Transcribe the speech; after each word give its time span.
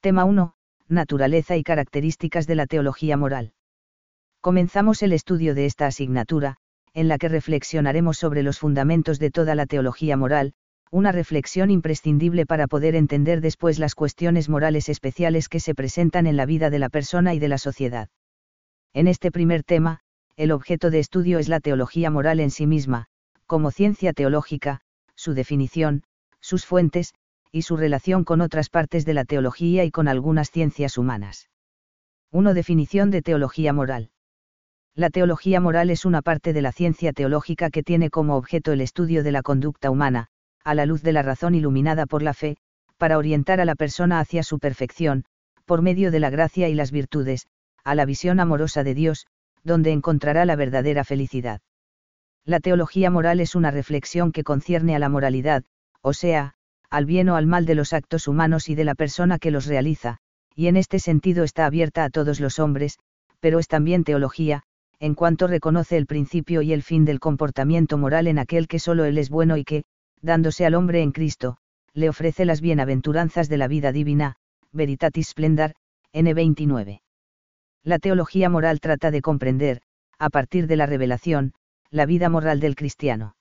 Tema 0.00 0.24
1. 0.24 0.54
Naturaleza 0.86 1.56
y 1.56 1.64
características 1.64 2.46
de 2.46 2.54
la 2.54 2.66
teología 2.66 3.16
moral. 3.16 3.52
Comenzamos 4.40 5.02
el 5.02 5.12
estudio 5.12 5.56
de 5.56 5.66
esta 5.66 5.86
asignatura, 5.86 6.58
en 6.94 7.08
la 7.08 7.18
que 7.18 7.28
reflexionaremos 7.28 8.16
sobre 8.16 8.44
los 8.44 8.60
fundamentos 8.60 9.18
de 9.18 9.32
toda 9.32 9.56
la 9.56 9.66
teología 9.66 10.16
moral, 10.16 10.52
una 10.92 11.10
reflexión 11.10 11.72
imprescindible 11.72 12.46
para 12.46 12.68
poder 12.68 12.94
entender 12.94 13.40
después 13.40 13.80
las 13.80 13.96
cuestiones 13.96 14.48
morales 14.48 14.88
especiales 14.88 15.48
que 15.48 15.58
se 15.58 15.74
presentan 15.74 16.28
en 16.28 16.36
la 16.36 16.46
vida 16.46 16.70
de 16.70 16.78
la 16.78 16.90
persona 16.90 17.34
y 17.34 17.40
de 17.40 17.48
la 17.48 17.58
sociedad. 17.58 18.08
En 18.94 19.08
este 19.08 19.32
primer 19.32 19.64
tema, 19.64 19.98
el 20.36 20.52
objeto 20.52 20.90
de 20.90 21.00
estudio 21.00 21.40
es 21.40 21.48
la 21.48 21.58
teología 21.58 22.08
moral 22.08 22.38
en 22.38 22.52
sí 22.52 22.68
misma, 22.68 23.06
como 23.46 23.72
ciencia 23.72 24.12
teológica, 24.12 24.80
su 25.16 25.34
definición, 25.34 26.04
sus 26.38 26.64
fuentes, 26.66 27.14
y 27.52 27.62
su 27.62 27.76
relación 27.76 28.24
con 28.24 28.40
otras 28.40 28.68
partes 28.68 29.04
de 29.04 29.14
la 29.14 29.24
teología 29.24 29.84
y 29.84 29.90
con 29.90 30.08
algunas 30.08 30.50
ciencias 30.50 30.98
humanas. 30.98 31.48
1. 32.30 32.54
Definición 32.54 33.10
de 33.10 33.22
teología 33.22 33.72
moral. 33.72 34.10
La 34.94 35.10
teología 35.10 35.60
moral 35.60 35.90
es 35.90 36.04
una 36.04 36.22
parte 36.22 36.52
de 36.52 36.60
la 36.60 36.72
ciencia 36.72 37.12
teológica 37.12 37.70
que 37.70 37.82
tiene 37.82 38.10
como 38.10 38.36
objeto 38.36 38.72
el 38.72 38.80
estudio 38.80 39.22
de 39.22 39.32
la 39.32 39.42
conducta 39.42 39.90
humana, 39.90 40.26
a 40.64 40.74
la 40.74 40.86
luz 40.86 41.02
de 41.02 41.12
la 41.12 41.22
razón 41.22 41.54
iluminada 41.54 42.04
por 42.04 42.22
la 42.22 42.34
fe, 42.34 42.56
para 42.96 43.16
orientar 43.16 43.60
a 43.60 43.64
la 43.64 43.76
persona 43.76 44.20
hacia 44.20 44.42
su 44.42 44.58
perfección, 44.58 45.24
por 45.64 45.82
medio 45.82 46.10
de 46.10 46.20
la 46.20 46.30
gracia 46.30 46.68
y 46.68 46.74
las 46.74 46.90
virtudes, 46.90 47.46
a 47.84 47.94
la 47.94 48.04
visión 48.04 48.40
amorosa 48.40 48.84
de 48.84 48.94
Dios, 48.94 49.26
donde 49.62 49.92
encontrará 49.92 50.44
la 50.44 50.56
verdadera 50.56 51.04
felicidad. 51.04 51.60
La 52.44 52.60
teología 52.60 53.10
moral 53.10 53.40
es 53.40 53.54
una 53.54 53.70
reflexión 53.70 54.32
que 54.32 54.44
concierne 54.44 54.96
a 54.96 54.98
la 54.98 55.08
moralidad, 55.08 55.64
o 56.02 56.12
sea, 56.12 56.54
al 56.90 57.04
bien 57.04 57.28
o 57.28 57.36
al 57.36 57.46
mal 57.46 57.66
de 57.66 57.74
los 57.74 57.92
actos 57.92 58.28
humanos 58.28 58.68
y 58.68 58.74
de 58.74 58.84
la 58.84 58.94
persona 58.94 59.38
que 59.38 59.50
los 59.50 59.66
realiza, 59.66 60.18
y 60.54 60.66
en 60.66 60.76
este 60.76 60.98
sentido 60.98 61.44
está 61.44 61.66
abierta 61.66 62.04
a 62.04 62.10
todos 62.10 62.40
los 62.40 62.58
hombres, 62.58 62.98
pero 63.40 63.58
es 63.58 63.68
también 63.68 64.04
teología, 64.04 64.62
en 64.98 65.14
cuanto 65.14 65.46
reconoce 65.46 65.96
el 65.96 66.06
principio 66.06 66.62
y 66.62 66.72
el 66.72 66.82
fin 66.82 67.04
del 67.04 67.20
comportamiento 67.20 67.98
moral 67.98 68.26
en 68.26 68.38
aquel 68.38 68.66
que 68.66 68.78
solo 68.78 69.04
Él 69.04 69.18
es 69.18 69.30
bueno 69.30 69.56
y 69.56 69.64
que, 69.64 69.84
dándose 70.20 70.66
al 70.66 70.74
hombre 70.74 71.02
en 71.02 71.12
Cristo, 71.12 71.58
le 71.94 72.08
ofrece 72.08 72.44
las 72.44 72.60
bienaventuranzas 72.60 73.48
de 73.48 73.58
la 73.58 73.68
vida 73.68 73.92
divina, 73.92 74.36
Veritatis 74.72 75.28
Splendor, 75.28 75.74
N29. 76.12 77.00
La 77.84 77.98
teología 77.98 78.48
moral 78.48 78.80
trata 78.80 79.10
de 79.10 79.22
comprender, 79.22 79.82
a 80.18 80.30
partir 80.30 80.66
de 80.66 80.76
la 80.76 80.86
revelación, 80.86 81.52
la 81.90 82.06
vida 82.06 82.28
moral 82.28 82.60
del 82.60 82.74
cristiano. 82.74 83.36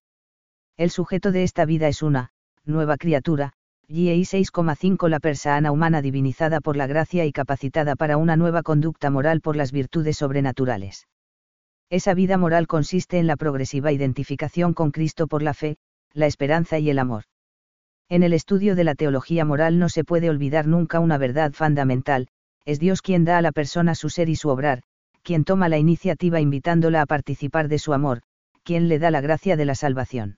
El 0.78 0.92
sujeto 0.92 1.32
de 1.32 1.44
esta 1.44 1.66
vida 1.66 1.88
es 1.88 2.04
una, 2.04 2.30
nueva 2.68 2.98
criatura, 2.98 3.54
GEI 3.88 4.22
6,5 4.22 5.08
la 5.08 5.20
persona 5.20 5.72
humana 5.72 6.02
divinizada 6.02 6.60
por 6.60 6.76
la 6.76 6.88
gracia 6.88 7.26
y 7.26 7.32
capacitada 7.32 7.96
para 7.96 8.18
una 8.18 8.36
nueva 8.36 8.64
conducta 8.64 9.10
moral 9.10 9.40
por 9.42 9.56
las 9.56 9.72
virtudes 9.72 10.18
sobrenaturales. 10.18 11.08
Esa 11.90 12.14
vida 12.14 12.38
moral 12.38 12.68
consiste 12.68 13.18
en 13.18 13.28
la 13.28 13.38
progresiva 13.38 13.94
identificación 13.94 14.74
con 14.74 14.92
Cristo 14.92 15.28
por 15.28 15.42
la 15.42 15.54
fe, 15.54 15.78
la 16.14 16.26
esperanza 16.26 16.80
y 16.80 16.90
el 16.90 17.00
amor. 17.00 17.24
En 18.10 18.24
el 18.24 18.34
estudio 18.34 18.76
de 18.76 18.84
la 18.84 18.96
teología 18.96 19.46
moral 19.46 19.80
no 19.80 19.88
se 19.88 20.04
puede 20.04 20.30
olvidar 20.30 20.68
nunca 20.68 21.00
una 21.00 21.18
verdad 21.18 21.54
fundamental, 21.54 22.28
es 22.66 22.80
Dios 22.80 23.02
quien 23.02 23.24
da 23.24 23.38
a 23.38 23.42
la 23.42 23.54
persona 23.54 23.96
su 23.96 24.10
ser 24.10 24.28
y 24.28 24.36
su 24.36 24.50
obrar, 24.50 24.84
quien 25.24 25.46
toma 25.46 25.70
la 25.70 25.78
iniciativa 25.78 26.42
invitándola 26.42 27.02
a 27.02 27.06
participar 27.06 27.70
de 27.70 27.80
su 27.80 27.94
amor, 27.94 28.22
quien 28.64 28.90
le 28.90 29.00
da 29.00 29.12
la 29.12 29.22
gracia 29.22 29.56
de 29.56 29.66
la 29.66 29.76
salvación. 29.76 30.38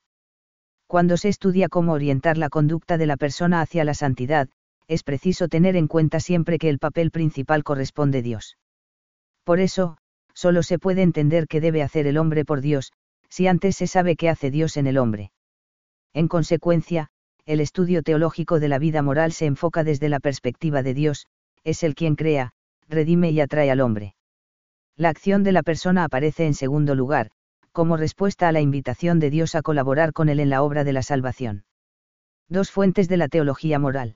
Cuando 0.90 1.18
se 1.18 1.30
estudia 1.30 1.70
cómo 1.70 1.94
orientar 1.94 2.40
la 2.40 2.50
conducta 2.50 2.98
de 2.98 3.06
la 3.06 3.16
persona 3.16 3.62
hacia 3.62 3.84
la 3.84 3.94
santidad, 3.94 4.50
es 4.88 5.04
preciso 5.04 5.48
tener 5.48 5.76
en 5.76 5.86
cuenta 5.86 6.20
siempre 6.20 6.58
que 6.58 6.68
el 6.68 6.80
papel 6.80 7.12
principal 7.12 7.64
corresponde 7.64 8.24
Dios. 8.24 8.58
Por 9.44 9.60
eso, 9.60 9.98
solo 10.34 10.64
se 10.64 10.80
puede 10.80 11.04
entender 11.04 11.46
qué 11.46 11.62
debe 11.62 11.84
hacer 11.84 12.08
el 12.08 12.18
hombre 12.18 12.44
por 12.44 12.62
Dios, 12.62 12.92
si 13.30 13.46
antes 13.46 13.76
se 13.76 13.86
sabe 13.86 14.16
qué 14.16 14.30
hace 14.30 14.50
Dios 14.50 14.78
en 14.78 14.88
el 14.88 14.98
hombre. 14.98 15.32
En 16.16 16.28
consecuencia, 16.28 17.10
el 17.46 17.60
estudio 17.60 18.02
teológico 18.02 18.60
de 18.60 18.70
la 18.70 18.80
vida 18.80 19.04
moral 19.04 19.32
se 19.32 19.46
enfoca 19.46 19.84
desde 19.84 20.10
la 20.10 20.20
perspectiva 20.20 20.82
de 20.82 20.96
Dios, 20.96 21.28
es 21.64 21.84
el 21.84 21.94
quien 21.94 22.16
crea, 22.16 22.54
redime 22.88 23.30
y 23.30 23.42
atrae 23.42 23.70
al 23.70 23.82
hombre. 23.82 24.16
La 24.98 25.10
acción 25.10 25.44
de 25.44 25.52
la 25.52 25.62
persona 25.62 26.06
aparece 26.06 26.48
en 26.48 26.56
segundo 26.56 26.96
lugar, 26.96 27.30
como 27.72 27.98
respuesta 27.98 28.48
a 28.48 28.52
la 28.52 28.62
invitación 28.62 29.20
de 29.20 29.30
Dios 29.30 29.56
a 29.56 29.62
colaborar 29.62 30.14
con 30.14 30.30
él 30.30 30.40
en 30.40 30.50
la 30.50 30.64
obra 30.64 30.84
de 30.84 30.94
la 30.94 31.04
salvación. 31.04 31.66
Dos 32.50 32.72
fuentes 32.72 33.08
de 33.08 33.18
la 33.18 33.28
teología 33.28 33.80
moral. 33.80 34.16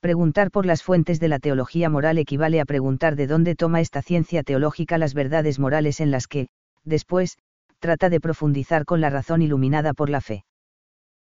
Preguntar 0.00 0.50
por 0.50 0.66
las 0.66 0.82
fuentes 0.82 1.20
de 1.20 1.28
la 1.28 1.38
teología 1.38 1.88
moral 1.88 2.18
equivale 2.18 2.60
a 2.60 2.64
preguntar 2.64 3.16
de 3.16 3.26
dónde 3.26 3.54
toma 3.54 3.80
esta 3.80 4.02
ciencia 4.02 4.42
teológica 4.42 4.98
las 4.98 5.14
verdades 5.14 5.58
morales 5.58 6.00
en 6.00 6.10
las 6.10 6.26
que, 6.26 6.48
después, 6.84 7.38
trata 7.78 8.10
de 8.10 8.20
profundizar 8.20 8.84
con 8.84 9.00
la 9.00 9.10
razón 9.10 9.42
iluminada 9.42 9.94
por 9.94 10.10
la 10.10 10.20
fe. 10.20 10.44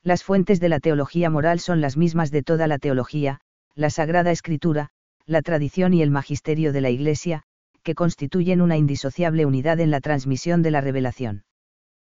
Las 0.03 0.23
fuentes 0.23 0.59
de 0.59 0.69
la 0.69 0.79
teología 0.79 1.29
moral 1.29 1.59
son 1.59 1.79
las 1.79 1.95
mismas 1.95 2.31
de 2.31 2.41
toda 2.41 2.67
la 2.67 2.79
teología, 2.79 3.39
la 3.75 3.89
Sagrada 3.89 4.31
Escritura, 4.31 4.89
la 5.25 5.41
tradición 5.41 5.93
y 5.93 6.01
el 6.01 6.09
magisterio 6.09 6.73
de 6.73 6.81
la 6.81 6.89
Iglesia, 6.89 7.43
que 7.83 7.95
constituyen 7.95 8.61
una 8.61 8.77
indisociable 8.77 9.45
unidad 9.45 9.79
en 9.79 9.91
la 9.91 10.01
transmisión 10.01 10.61
de 10.61 10.71
la 10.71 10.81
revelación. 10.81 11.43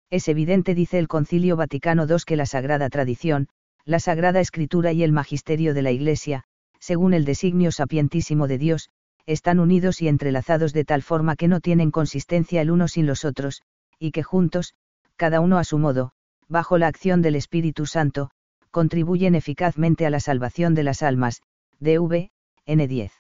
Es 0.10 0.28
evidente, 0.28 0.76
dice 0.76 1.00
el 1.00 1.08
Concilio 1.08 1.56
Vaticano 1.56 2.06
II, 2.08 2.18
que 2.26 2.36
la 2.36 2.46
Sagrada 2.46 2.90
Tradición, 2.90 3.48
la 3.86 4.00
Sagrada 4.00 4.40
Escritura 4.40 4.92
y 4.92 5.04
el 5.04 5.12
magisterio 5.12 5.74
de 5.74 5.82
la 5.82 5.92
Iglesia, 5.92 6.44
según 6.80 7.14
el 7.14 7.26
designio 7.26 7.72
sapientísimo 7.72 8.48
de 8.48 8.58
Dios, 8.58 8.90
están 9.26 9.60
unidos 9.60 10.02
y 10.02 10.08
entrelazados 10.08 10.74
de 10.74 10.86
tal 10.86 11.02
forma 11.02 11.36
que 11.36 11.48
no 11.48 11.62
tienen 11.62 11.92
consistencia 11.92 12.62
el 12.62 12.72
uno 12.72 12.88
sin 12.88 13.08
los 13.08 13.26
otros, 13.26 13.62
y 13.98 14.12
que 14.12 14.24
juntos, 14.24 14.74
cada 15.16 15.40
uno 15.40 15.58
a 15.58 15.64
su 15.64 15.78
modo, 15.78 16.12
bajo 16.48 16.78
la 16.78 16.88
acción 16.88 17.22
del 17.22 17.36
Espíritu 17.36 17.86
Santo, 17.86 18.32
contribuyen 18.70 19.36
eficazmente 19.36 20.06
a 20.06 20.10
la 20.10 20.20
salvación 20.20 20.76
de 20.76 20.84
las 20.84 21.04
almas, 21.04 21.42
DV, 21.80 22.30
N10. 22.66 23.12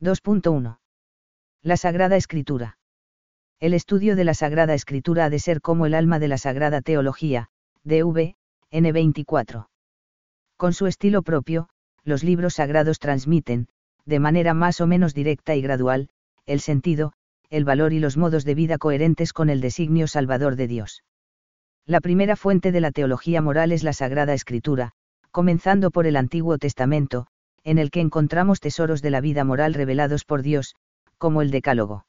2.1. 0.00 0.78
La 1.66 1.78
Sagrada 1.78 2.16
Escritura. 2.16 2.76
El 3.58 3.72
estudio 3.72 4.16
de 4.16 4.24
la 4.24 4.34
Sagrada 4.34 4.74
Escritura 4.74 5.24
ha 5.24 5.30
de 5.30 5.38
ser 5.38 5.62
como 5.62 5.86
el 5.86 5.94
alma 5.94 6.18
de 6.18 6.28
la 6.28 6.36
Sagrada 6.36 6.82
Teología, 6.82 7.48
DV, 7.84 8.34
N24. 8.70 9.68
Con 10.58 10.74
su 10.74 10.86
estilo 10.86 11.22
propio, 11.22 11.70
los 12.04 12.22
libros 12.22 12.56
sagrados 12.56 12.98
transmiten, 12.98 13.68
de 14.04 14.18
manera 14.18 14.52
más 14.52 14.82
o 14.82 14.86
menos 14.86 15.14
directa 15.14 15.54
y 15.54 15.62
gradual, 15.62 16.10
el 16.44 16.60
sentido, 16.60 17.14
el 17.48 17.64
valor 17.64 17.94
y 17.94 17.98
los 17.98 18.18
modos 18.18 18.44
de 18.44 18.54
vida 18.54 18.76
coherentes 18.76 19.32
con 19.32 19.48
el 19.48 19.62
designio 19.62 20.06
salvador 20.06 20.56
de 20.56 20.66
Dios. 20.66 21.02
La 21.86 22.02
primera 22.02 22.36
fuente 22.36 22.72
de 22.72 22.82
la 22.82 22.90
teología 22.90 23.40
moral 23.40 23.72
es 23.72 23.82
la 23.82 23.94
Sagrada 23.94 24.34
Escritura, 24.34 24.92
comenzando 25.30 25.90
por 25.90 26.06
el 26.06 26.16
Antiguo 26.16 26.58
Testamento, 26.58 27.26
en 27.62 27.78
el 27.78 27.90
que 27.90 28.00
encontramos 28.00 28.60
tesoros 28.60 29.00
de 29.00 29.10
la 29.10 29.22
vida 29.22 29.44
moral 29.44 29.72
revelados 29.72 30.26
por 30.26 30.42
Dios, 30.42 30.74
como 31.18 31.42
el 31.42 31.50
Decálogo. 31.50 32.06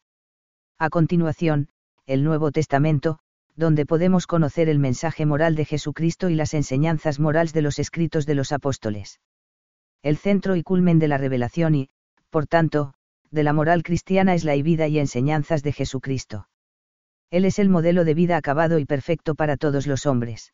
A 0.78 0.90
continuación, 0.90 1.70
el 2.06 2.24
Nuevo 2.24 2.52
Testamento, 2.52 3.20
donde 3.56 3.86
podemos 3.86 4.28
conocer 4.28 4.70
el 4.70 4.80
mensaje 4.80 5.26
moral 5.26 5.56
de 5.56 5.66
Jesucristo 5.66 6.30
y 6.30 6.36
las 6.36 6.54
enseñanzas 6.54 7.20
morales 7.20 7.54
de 7.54 7.62
los 7.62 7.80
escritos 7.80 8.26
de 8.26 8.36
los 8.36 8.52
apóstoles. 8.52 9.20
El 10.04 10.18
centro 10.18 10.56
y 10.56 10.64
culmen 10.64 11.00
de 11.00 11.08
la 11.08 11.18
revelación 11.18 11.76
y, 11.76 11.90
por 12.30 12.48
tanto, 12.48 12.94
de 13.32 13.44
la 13.44 13.54
moral 13.54 13.84
cristiana 13.84 14.36
es 14.36 14.44
la 14.44 14.56
vida 14.56 14.88
y 14.88 15.00
enseñanzas 15.00 15.64
de 15.64 15.72
Jesucristo. 15.72 16.48
Él 17.32 17.46
es 17.46 17.60
el 17.60 17.70
modelo 17.70 18.04
de 18.04 18.14
vida 18.14 18.38
acabado 18.38 18.78
y 18.80 18.86
perfecto 18.86 19.36
para 19.36 19.58
todos 19.58 19.88
los 19.88 20.06
hombres. 20.06 20.54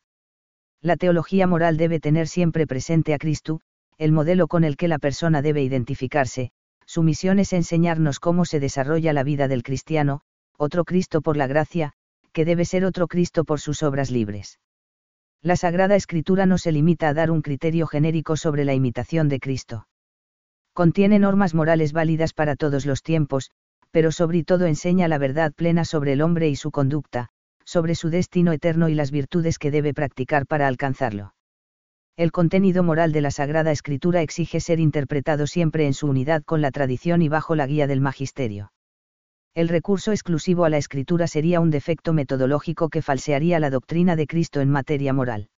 La 0.81 0.95
teología 0.95 1.47
moral 1.47 1.77
debe 1.77 1.99
tener 1.99 2.27
siempre 2.27 2.65
presente 2.65 3.13
a 3.13 3.17
Cristo, 3.17 3.61
el 3.97 4.11
modelo 4.11 4.47
con 4.47 4.63
el 4.63 4.77
que 4.77 4.87
la 4.87 4.97
persona 4.97 5.41
debe 5.41 5.61
identificarse, 5.61 6.51
su 6.91 7.03
misión 7.03 7.39
es 7.39 7.53
enseñarnos 7.53 8.19
cómo 8.19 8.43
se 8.43 8.59
desarrolla 8.59 9.13
la 9.13 9.23
vida 9.23 9.47
del 9.47 9.63
cristiano, 9.63 10.23
otro 10.57 10.83
Cristo 10.83 11.21
por 11.21 11.37
la 11.37 11.47
gracia, 11.47 11.93
que 12.33 12.43
debe 12.43 12.65
ser 12.65 12.83
otro 12.83 13.07
Cristo 13.07 13.45
por 13.45 13.61
sus 13.61 13.81
obras 13.81 14.11
libres. 14.11 14.59
La 15.41 15.55
Sagrada 15.55 15.95
Escritura 15.95 16.45
no 16.45 16.57
se 16.57 16.73
limita 16.73 17.07
a 17.07 17.13
dar 17.13 17.31
un 17.31 17.43
criterio 17.43 17.87
genérico 17.87 18.35
sobre 18.35 18.65
la 18.65 18.73
imitación 18.73 19.29
de 19.29 19.39
Cristo. 19.39 19.87
Contiene 20.73 21.17
normas 21.17 21.53
morales 21.53 21.93
válidas 21.93 22.33
para 22.33 22.57
todos 22.57 22.85
los 22.85 23.03
tiempos, 23.03 23.51
pero 23.91 24.11
sobre 24.11 24.43
todo 24.43 24.65
enseña 24.65 25.07
la 25.07 25.17
verdad 25.17 25.53
plena 25.53 25.85
sobre 25.85 26.11
el 26.11 26.21
hombre 26.21 26.49
y 26.49 26.57
su 26.57 26.71
conducta, 26.71 27.29
sobre 27.63 27.95
su 27.95 28.09
destino 28.09 28.51
eterno 28.51 28.89
y 28.89 28.95
las 28.95 29.11
virtudes 29.11 29.59
que 29.59 29.71
debe 29.71 29.93
practicar 29.93 30.45
para 30.45 30.67
alcanzarlo 30.67 31.31
el 32.17 32.31
contenido 32.31 32.83
moral 32.83 33.11
de 33.11 33.21
la 33.21 33.31
Sagrada 33.31 33.71
Escritura 33.71 34.21
exige 34.21 34.59
ser 34.59 34.79
interpretado 34.79 35.47
siempre 35.47 35.85
en 35.85 35.93
su 35.93 36.07
unidad 36.07 36.43
con 36.43 36.61
la 36.61 36.71
tradición 36.71 37.21
y 37.21 37.29
bajo 37.29 37.55
la 37.55 37.67
guía 37.67 37.87
del 37.87 38.01
magisterio. 38.01 38.71
El 39.53 39.69
recurso 39.69 40.11
exclusivo 40.11 40.65
a 40.65 40.69
la 40.69 40.77
escritura 40.77 41.27
sería 41.27 41.59
un 41.59 41.71
defecto 41.71 42.13
metodológico 42.13 42.89
que 42.89 43.01
falsearía 43.01 43.59
la 43.59 43.69
doctrina 43.69 44.15
de 44.15 44.27
Cristo 44.27 44.61
en 44.61 44.69
materia 44.69 45.13
moral. 45.13 45.49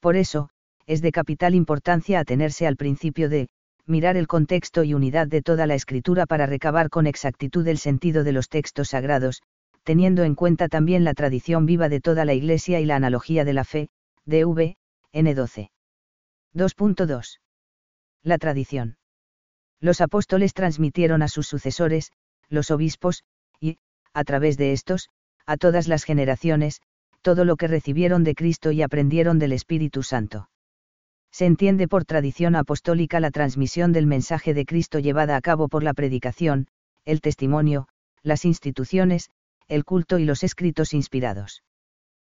Por 0.00 0.16
eso, 0.16 0.48
es 0.86 1.02
de 1.02 1.12
capital 1.12 1.54
importancia 1.54 2.20
atenerse 2.20 2.66
al 2.66 2.76
principio 2.76 3.28
de, 3.28 3.48
mirar 3.86 4.16
el 4.16 4.28
contexto 4.28 4.84
y 4.84 4.94
unidad 4.94 5.26
de 5.26 5.42
toda 5.42 5.66
la 5.66 5.74
escritura 5.74 6.26
para 6.26 6.46
recabar 6.46 6.88
con 6.88 7.06
exactitud 7.06 7.66
el 7.66 7.78
sentido 7.78 8.24
de 8.24 8.32
los 8.32 8.48
textos 8.48 8.88
sagrados, 8.90 9.42
teniendo 9.82 10.22
en 10.22 10.34
cuenta 10.34 10.68
también 10.68 11.04
la 11.04 11.14
tradición 11.14 11.66
viva 11.66 11.88
de 11.88 12.00
toda 12.00 12.24
la 12.24 12.34
Iglesia 12.34 12.80
y 12.80 12.84
la 12.84 12.96
analogía 12.96 13.44
de 13.44 13.52
la 13.52 13.64
fe, 13.64 13.88
DV, 14.24 14.76
N12. 15.12 15.70
2.2. 16.54 17.38
La 18.22 18.38
tradición. 18.38 18.96
Los 19.80 20.00
apóstoles 20.00 20.54
transmitieron 20.54 21.22
a 21.22 21.28
sus 21.28 21.46
sucesores, 21.46 22.12
los 22.48 22.70
obispos, 22.70 23.24
y, 23.60 23.78
a 24.14 24.24
través 24.24 24.56
de 24.56 24.72
estos, 24.72 25.08
a 25.44 25.56
todas 25.56 25.88
las 25.88 26.04
generaciones, 26.04 26.80
todo 27.20 27.44
lo 27.44 27.56
que 27.56 27.68
recibieron 27.68 28.24
de 28.24 28.34
Cristo 28.34 28.70
y 28.70 28.82
aprendieron 28.82 29.38
del 29.38 29.52
Espíritu 29.52 30.02
Santo. 30.02 30.48
Se 31.30 31.46
entiende 31.46 31.88
por 31.88 32.04
tradición 32.04 32.56
apostólica 32.56 33.18
la 33.18 33.30
transmisión 33.30 33.92
del 33.92 34.06
mensaje 34.06 34.54
de 34.54 34.66
Cristo 34.66 34.98
llevada 34.98 35.36
a 35.36 35.40
cabo 35.40 35.68
por 35.68 35.82
la 35.82 35.94
predicación, 35.94 36.68
el 37.04 37.20
testimonio, 37.20 37.88
las 38.22 38.44
instituciones, 38.44 39.30
el 39.68 39.84
culto 39.84 40.18
y 40.18 40.24
los 40.24 40.42
escritos 40.42 40.92
inspirados. 40.92 41.62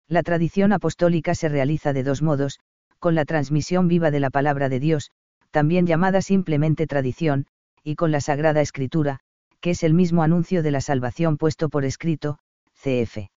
La 0.08 0.24
tradición 0.24 0.72
apostólica 0.72 1.34
se 1.36 1.50
realiza 1.50 1.94
de 1.94 2.04
dos 2.04 2.22
modos, 2.22 2.60
con 3.00 3.16
la 3.16 3.26
transmisión 3.26 3.88
viva 3.88 4.12
de 4.12 4.20
la 4.20 4.30
palabra 4.30 4.70
de 4.70 4.80
Dios, 4.80 5.12
también 5.52 5.88
llamada 5.88 6.22
simplemente 6.22 6.88
tradición, 6.88 7.48
y 7.84 7.96
con 7.96 8.12
la 8.12 8.22
Sagrada 8.22 8.62
Escritura, 8.62 9.20
que 9.62 9.72
es 9.72 9.84
el 9.84 9.94
mismo 9.94 10.22
anuncio 10.22 10.64
de 10.64 10.72
la 10.72 10.82
salvación 10.82 11.38
puesto 11.38 11.70
por 11.70 11.86
escrito, 11.86 12.40
cf. 12.74 13.30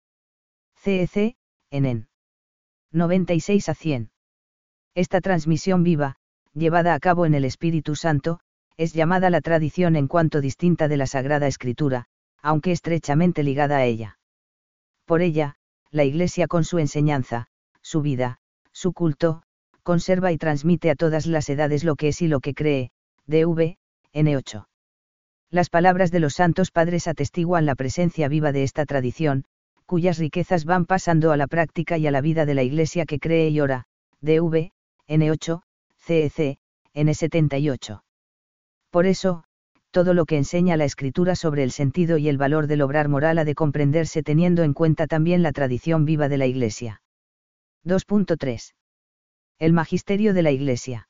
CEC, 0.77 1.37
en 1.71 2.09
96 2.93 3.69
a 3.69 3.75
100. 3.75 4.11
Esta 4.95 5.21
transmisión 5.21 5.83
viva, 5.83 6.17
llevada 6.55 6.95
a 6.95 7.01
cabo 7.01 7.27
en 7.27 7.35
el 7.35 7.45
Espíritu 7.45 7.95
Santo, 7.95 8.41
es 8.77 8.93
llamada 8.95 9.31
la 9.31 9.41
tradición 9.41 9.97
en 9.97 10.07
cuanto 10.07 10.41
distinta 10.41 10.89
de 10.89 10.97
la 10.97 11.07
Sagrada 11.07 11.47
Escritura, 11.47 12.07
aunque 12.43 12.73
estrechamente 12.73 13.43
ligada 13.43 13.79
a 13.79 13.85
ella. 13.85 14.19
Por 15.05 15.21
ella, 15.21 15.58
la 15.91 16.05
Iglesia 16.05 16.47
con 16.47 16.65
su 16.65 16.79
enseñanza, 16.79 17.47
su 17.83 18.03
vida, 18.03 18.39
su 18.73 18.93
culto, 18.93 19.43
conserva 19.83 20.33
y 20.33 20.39
transmite 20.39 20.91
a 20.91 20.95
todas 20.95 21.27
las 21.27 21.49
edades 21.49 21.85
lo 21.85 21.97
que 21.97 22.09
es 22.09 22.21
y 22.23 22.29
lo 22.29 22.41
que 22.41 22.55
cree, 22.55 22.91
DV, 23.27 23.77
N8. 24.13 24.67
Las 25.51 25.71
palabras 25.71 26.11
de 26.11 26.21
los 26.21 26.35
santos 26.35 26.71
padres 26.71 27.09
atestiguan 27.09 27.65
la 27.65 27.75
presencia 27.75 28.29
viva 28.29 28.53
de 28.53 28.65
esta 28.65 28.85
tradición, 28.85 29.45
cuyas 29.87 30.19
riquezas 30.19 30.67
van 30.67 30.85
pasando 30.85 31.33
a 31.33 31.39
la 31.39 31.47
práctica 31.47 31.97
y 31.97 32.07
a 32.07 32.11
la 32.11 32.21
vida 32.21 32.45
de 32.45 32.55
la 32.55 32.63
Iglesia 32.63 33.07
que 33.07 33.19
cree 33.19 33.49
y 33.49 33.61
ora, 33.61 33.87
DV, 34.21 34.73
N8, 35.09 35.63
CEC, 35.97 36.59
N78. 36.95 38.03
Por 38.91 39.07
eso, 39.07 39.45
todo 39.91 40.15
lo 40.15 40.27
que 40.27 40.37
enseña 40.37 40.77
la 40.77 40.85
escritura 40.85 41.35
sobre 41.35 41.63
el 41.63 41.71
sentido 41.71 42.19
y 42.19 42.29
el 42.29 42.39
valor 42.39 42.67
del 42.67 42.83
obrar 42.83 43.09
moral 43.09 43.39
ha 43.39 43.45
de 43.45 43.55
comprenderse 43.55 44.23
teniendo 44.23 44.63
en 44.63 44.75
cuenta 44.75 45.07
también 45.07 45.43
la 45.43 45.53
tradición 45.53 46.05
viva 46.05 46.29
de 46.29 46.39
la 46.39 46.47
Iglesia. 46.47 47.01
2.3. 47.85 48.75
El 49.59 49.73
Magisterio 49.73 50.35
de 50.35 50.43
la 50.43 50.51
Iglesia. 50.51 51.09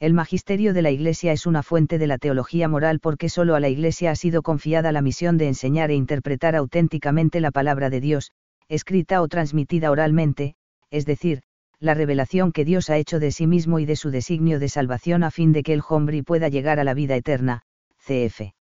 El 0.00 0.14
Magisterio 0.14 0.74
de 0.74 0.82
la 0.82 0.92
Iglesia 0.92 1.32
es 1.32 1.44
una 1.44 1.64
fuente 1.64 1.98
de 1.98 2.06
la 2.06 2.18
teología 2.18 2.68
moral 2.68 3.00
porque 3.00 3.28
solo 3.28 3.56
a 3.56 3.60
la 3.60 3.68
Iglesia 3.68 4.12
ha 4.12 4.16
sido 4.16 4.42
confiada 4.42 4.92
la 4.92 5.02
misión 5.02 5.38
de 5.38 5.48
enseñar 5.48 5.90
e 5.90 5.94
interpretar 5.94 6.54
auténticamente 6.54 7.40
la 7.40 7.50
palabra 7.50 7.90
de 7.90 8.00
Dios, 8.00 8.30
escrita 8.68 9.20
o 9.22 9.28
transmitida 9.28 9.90
oralmente, 9.90 10.54
es 10.90 11.04
decir, 11.04 11.42
la 11.80 11.94
revelación 11.94 12.52
que 12.52 12.64
Dios 12.64 12.90
ha 12.90 12.96
hecho 12.96 13.18
de 13.18 13.32
sí 13.32 13.48
mismo 13.48 13.80
y 13.80 13.86
de 13.86 13.96
su 13.96 14.10
designio 14.10 14.60
de 14.60 14.68
salvación 14.68 15.24
a 15.24 15.32
fin 15.32 15.52
de 15.52 15.64
que 15.64 15.72
el 15.72 15.82
hombre 15.88 16.22
pueda 16.22 16.48
llegar 16.48 16.78
a 16.78 16.84
la 16.84 16.94
vida 16.94 17.16
eterna, 17.16 17.62
cf. 18.08 18.54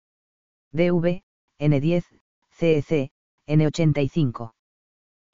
DV, 0.73 1.23
N10, 1.61 2.05
CEC, 2.51 3.11
N85. 3.47 4.55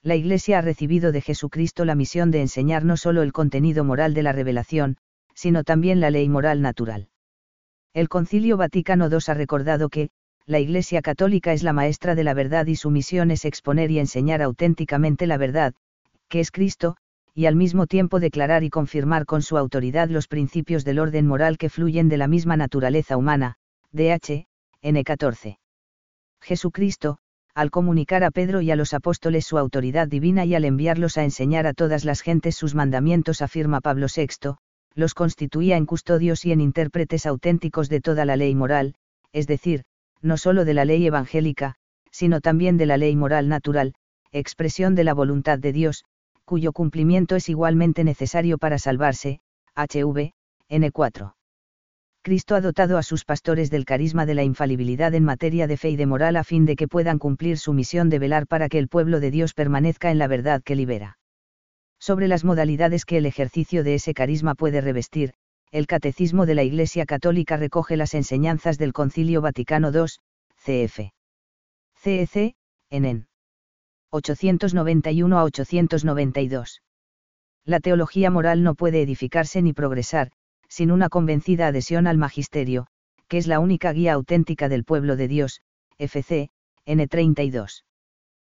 La 0.02 0.16
Iglesia 0.16 0.58
ha 0.58 0.62
recibido 0.62 1.12
de 1.12 1.20
Jesucristo 1.20 1.84
la 1.84 1.94
misión 1.94 2.32
de 2.32 2.40
enseñar 2.40 2.84
no 2.84 2.96
solo 2.96 3.22
el 3.22 3.32
contenido 3.32 3.84
moral 3.84 4.12
de 4.12 4.24
la 4.24 4.32
revelación, 4.32 4.96
sino 5.36 5.62
también 5.62 6.00
la 6.00 6.10
ley 6.10 6.28
moral 6.28 6.60
natural. 6.60 7.08
El 7.94 8.08
Concilio 8.08 8.56
Vaticano 8.56 9.08
II 9.08 9.18
ha 9.28 9.34
recordado 9.34 9.88
que, 9.90 10.10
la 10.44 10.58
Iglesia 10.58 11.02
Católica 11.02 11.52
es 11.52 11.62
la 11.62 11.72
maestra 11.72 12.16
de 12.16 12.24
la 12.24 12.34
verdad 12.34 12.66
y 12.66 12.74
su 12.74 12.90
misión 12.90 13.30
es 13.30 13.44
exponer 13.44 13.92
y 13.92 14.00
enseñar 14.00 14.42
auténticamente 14.42 15.28
la 15.28 15.36
verdad, 15.36 15.72
que 16.28 16.40
es 16.40 16.50
Cristo, 16.50 16.96
y 17.32 17.46
al 17.46 17.54
mismo 17.54 17.86
tiempo 17.86 18.18
declarar 18.18 18.64
y 18.64 18.70
confirmar 18.70 19.24
con 19.24 19.42
su 19.42 19.56
autoridad 19.56 20.08
los 20.08 20.26
principios 20.26 20.84
del 20.84 20.98
orden 20.98 21.28
moral 21.28 21.58
que 21.58 21.70
fluyen 21.70 22.08
de 22.08 22.16
la 22.16 22.26
misma 22.26 22.56
naturaleza 22.56 23.16
humana, 23.16 23.56
DH, 23.92 24.46
N14. 24.82 25.58
Jesucristo, 26.40 27.18
al 27.54 27.70
comunicar 27.70 28.22
a 28.22 28.30
Pedro 28.30 28.60
y 28.60 28.70
a 28.70 28.76
los 28.76 28.94
apóstoles 28.94 29.44
su 29.44 29.58
autoridad 29.58 30.06
divina 30.06 30.44
y 30.44 30.54
al 30.54 30.64
enviarlos 30.64 31.18
a 31.18 31.24
enseñar 31.24 31.66
a 31.66 31.74
todas 31.74 32.04
las 32.04 32.20
gentes 32.20 32.54
sus 32.54 32.74
mandamientos, 32.74 33.42
afirma 33.42 33.80
Pablo 33.80 34.06
VI, 34.14 34.54
los 34.94 35.14
constituía 35.14 35.76
en 35.76 35.86
custodios 35.86 36.44
y 36.44 36.52
en 36.52 36.60
intérpretes 36.60 37.26
auténticos 37.26 37.88
de 37.88 38.00
toda 38.00 38.24
la 38.24 38.36
ley 38.36 38.54
moral, 38.54 38.94
es 39.32 39.46
decir, 39.46 39.82
no 40.22 40.36
sólo 40.36 40.64
de 40.64 40.74
la 40.74 40.84
ley 40.84 41.06
evangélica, 41.06 41.74
sino 42.12 42.40
también 42.40 42.76
de 42.76 42.86
la 42.86 42.96
ley 42.96 43.16
moral 43.16 43.48
natural, 43.48 43.94
expresión 44.30 44.94
de 44.94 45.04
la 45.04 45.14
voluntad 45.14 45.58
de 45.58 45.72
Dios, 45.72 46.04
cuyo 46.44 46.72
cumplimiento 46.72 47.36
es 47.36 47.48
igualmente 47.48 48.04
necesario 48.04 48.58
para 48.58 48.78
salvarse, 48.78 49.40
HV, 49.74 50.32
N4. 50.68 51.34
Cristo 52.22 52.54
ha 52.54 52.60
dotado 52.60 52.98
a 52.98 53.02
sus 53.02 53.24
pastores 53.24 53.70
del 53.70 53.86
carisma 53.86 54.26
de 54.26 54.34
la 54.34 54.44
infalibilidad 54.44 55.14
en 55.14 55.24
materia 55.24 55.66
de 55.66 55.78
fe 55.78 55.90
y 55.90 55.96
de 55.96 56.04
moral 56.04 56.36
a 56.36 56.44
fin 56.44 56.66
de 56.66 56.76
que 56.76 56.86
puedan 56.86 57.18
cumplir 57.18 57.56
su 57.56 57.72
misión 57.72 58.10
de 58.10 58.18
velar 58.18 58.46
para 58.46 58.68
que 58.68 58.78
el 58.78 58.88
pueblo 58.88 59.20
de 59.20 59.30
Dios 59.30 59.54
permanezca 59.54 60.10
en 60.10 60.18
la 60.18 60.26
verdad 60.26 60.62
que 60.62 60.76
libera. 60.76 61.18
Sobre 61.98 62.28
las 62.28 62.44
modalidades 62.44 63.06
que 63.06 63.16
el 63.16 63.26
ejercicio 63.26 63.84
de 63.84 63.94
ese 63.94 64.12
carisma 64.12 64.54
puede 64.54 64.82
revestir, 64.82 65.32
el 65.70 65.86
Catecismo 65.86 66.44
de 66.44 66.54
la 66.54 66.62
Iglesia 66.62 67.06
Católica 67.06 67.56
recoge 67.56 67.96
las 67.96 68.12
enseñanzas 68.14 68.76
del 68.76 68.92
Concilio 68.92 69.40
Vaticano 69.40 69.90
II, 69.90 70.06
CF. 70.56 71.12
CEC, 71.94 72.54
en 72.90 73.26
891 74.10 75.38
a 75.38 75.44
892. 75.44 76.82
La 77.64 77.80
teología 77.80 78.30
moral 78.30 78.62
no 78.62 78.74
puede 78.74 79.02
edificarse 79.02 79.62
ni 79.62 79.72
progresar, 79.72 80.32
sin 80.70 80.92
una 80.92 81.08
convencida 81.08 81.66
adhesión 81.66 82.06
al 82.06 82.16
magisterio, 82.16 82.86
que 83.28 83.36
es 83.36 83.46
la 83.46 83.58
única 83.58 83.92
guía 83.92 84.14
auténtica 84.14 84.68
del 84.68 84.84
pueblo 84.84 85.16
de 85.16 85.28
Dios, 85.28 85.60
FC, 85.98 86.50
N32. 86.86 87.82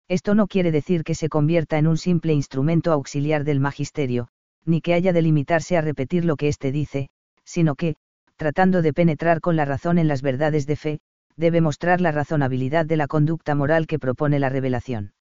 Esto 0.08 0.36
no 0.36 0.48
quiere 0.48 0.72
decir 0.72 1.04
que 1.04 1.16
se 1.16 1.30
convierta 1.30 1.78
en 1.78 1.88
un 1.88 1.98
simple 1.98 2.34
instrumento 2.34 2.92
auxiliar 2.92 3.46
del 3.46 3.62
magisterio, 3.62 4.28
ni 4.66 4.82
que 4.82 4.94
haya 4.94 5.14
de 5.14 5.22
limitarse 5.22 5.78
a 5.78 5.82
repetir 5.82 6.26
lo 6.26 6.36
que 6.36 6.50
éste 6.50 6.72
dice, 6.72 7.10
sino 7.46 7.76
que, 7.76 7.96
tratando 8.36 8.82
de 8.82 8.94
penetrar 8.94 9.40
con 9.40 9.56
la 9.56 9.66
razón 9.66 9.98
en 9.98 10.10
las 10.10 10.22
verdades 10.22 10.68
de 10.68 10.76
fe, 10.76 11.00
debe 11.38 11.62
mostrar 11.62 12.02
la 12.02 12.12
razonabilidad 12.12 12.86
de 12.86 12.98
la 12.98 13.08
conducta 13.08 13.56
moral 13.56 13.88
que 13.88 14.00
propone 14.00 14.38
la 14.38 14.50
revelación. 14.50 15.14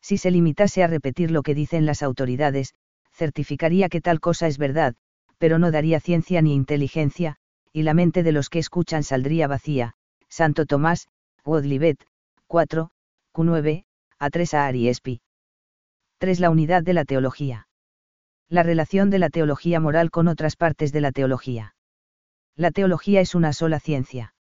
Si 0.00 0.16
se 0.16 0.30
limitase 0.30 0.82
a 0.82 0.86
repetir 0.86 1.30
lo 1.30 1.42
que 1.42 1.54
dicen 1.54 1.84
las 1.84 2.02
autoridades, 2.02 2.74
certificaría 3.12 3.88
que 3.88 4.00
tal 4.00 4.20
cosa 4.20 4.46
es 4.46 4.56
verdad, 4.58 4.94
pero 5.38 5.58
no 5.58 5.70
daría 5.70 6.00
ciencia 6.00 6.42
ni 6.42 6.54
inteligencia, 6.54 7.36
y 7.72 7.82
la 7.82 7.94
mente 7.94 8.22
de 8.22 8.32
los 8.32 8.48
que 8.48 8.58
escuchan 8.58 9.02
saldría 9.02 9.48
vacía. 9.48 9.94
Santo 10.28 10.66
Tomás, 10.66 11.08
Wodlivet, 11.44 11.98
4, 12.46 12.90
Q9, 13.34 13.84
a3 14.18 14.54
a 14.54 14.66
Ariespi. 14.66 15.20
3. 16.18 16.40
La 16.40 16.50
unidad 16.50 16.82
de 16.82 16.94
la 16.94 17.04
teología. 17.04 17.68
La 18.48 18.62
relación 18.62 19.10
de 19.10 19.18
la 19.18 19.28
teología 19.28 19.80
moral 19.80 20.10
con 20.10 20.28
otras 20.28 20.56
partes 20.56 20.92
de 20.92 21.00
la 21.00 21.12
teología. 21.12 21.74
La 22.56 22.70
teología 22.70 23.20
es 23.20 23.34
una 23.34 23.52
sola 23.52 23.80
ciencia. 23.80 24.34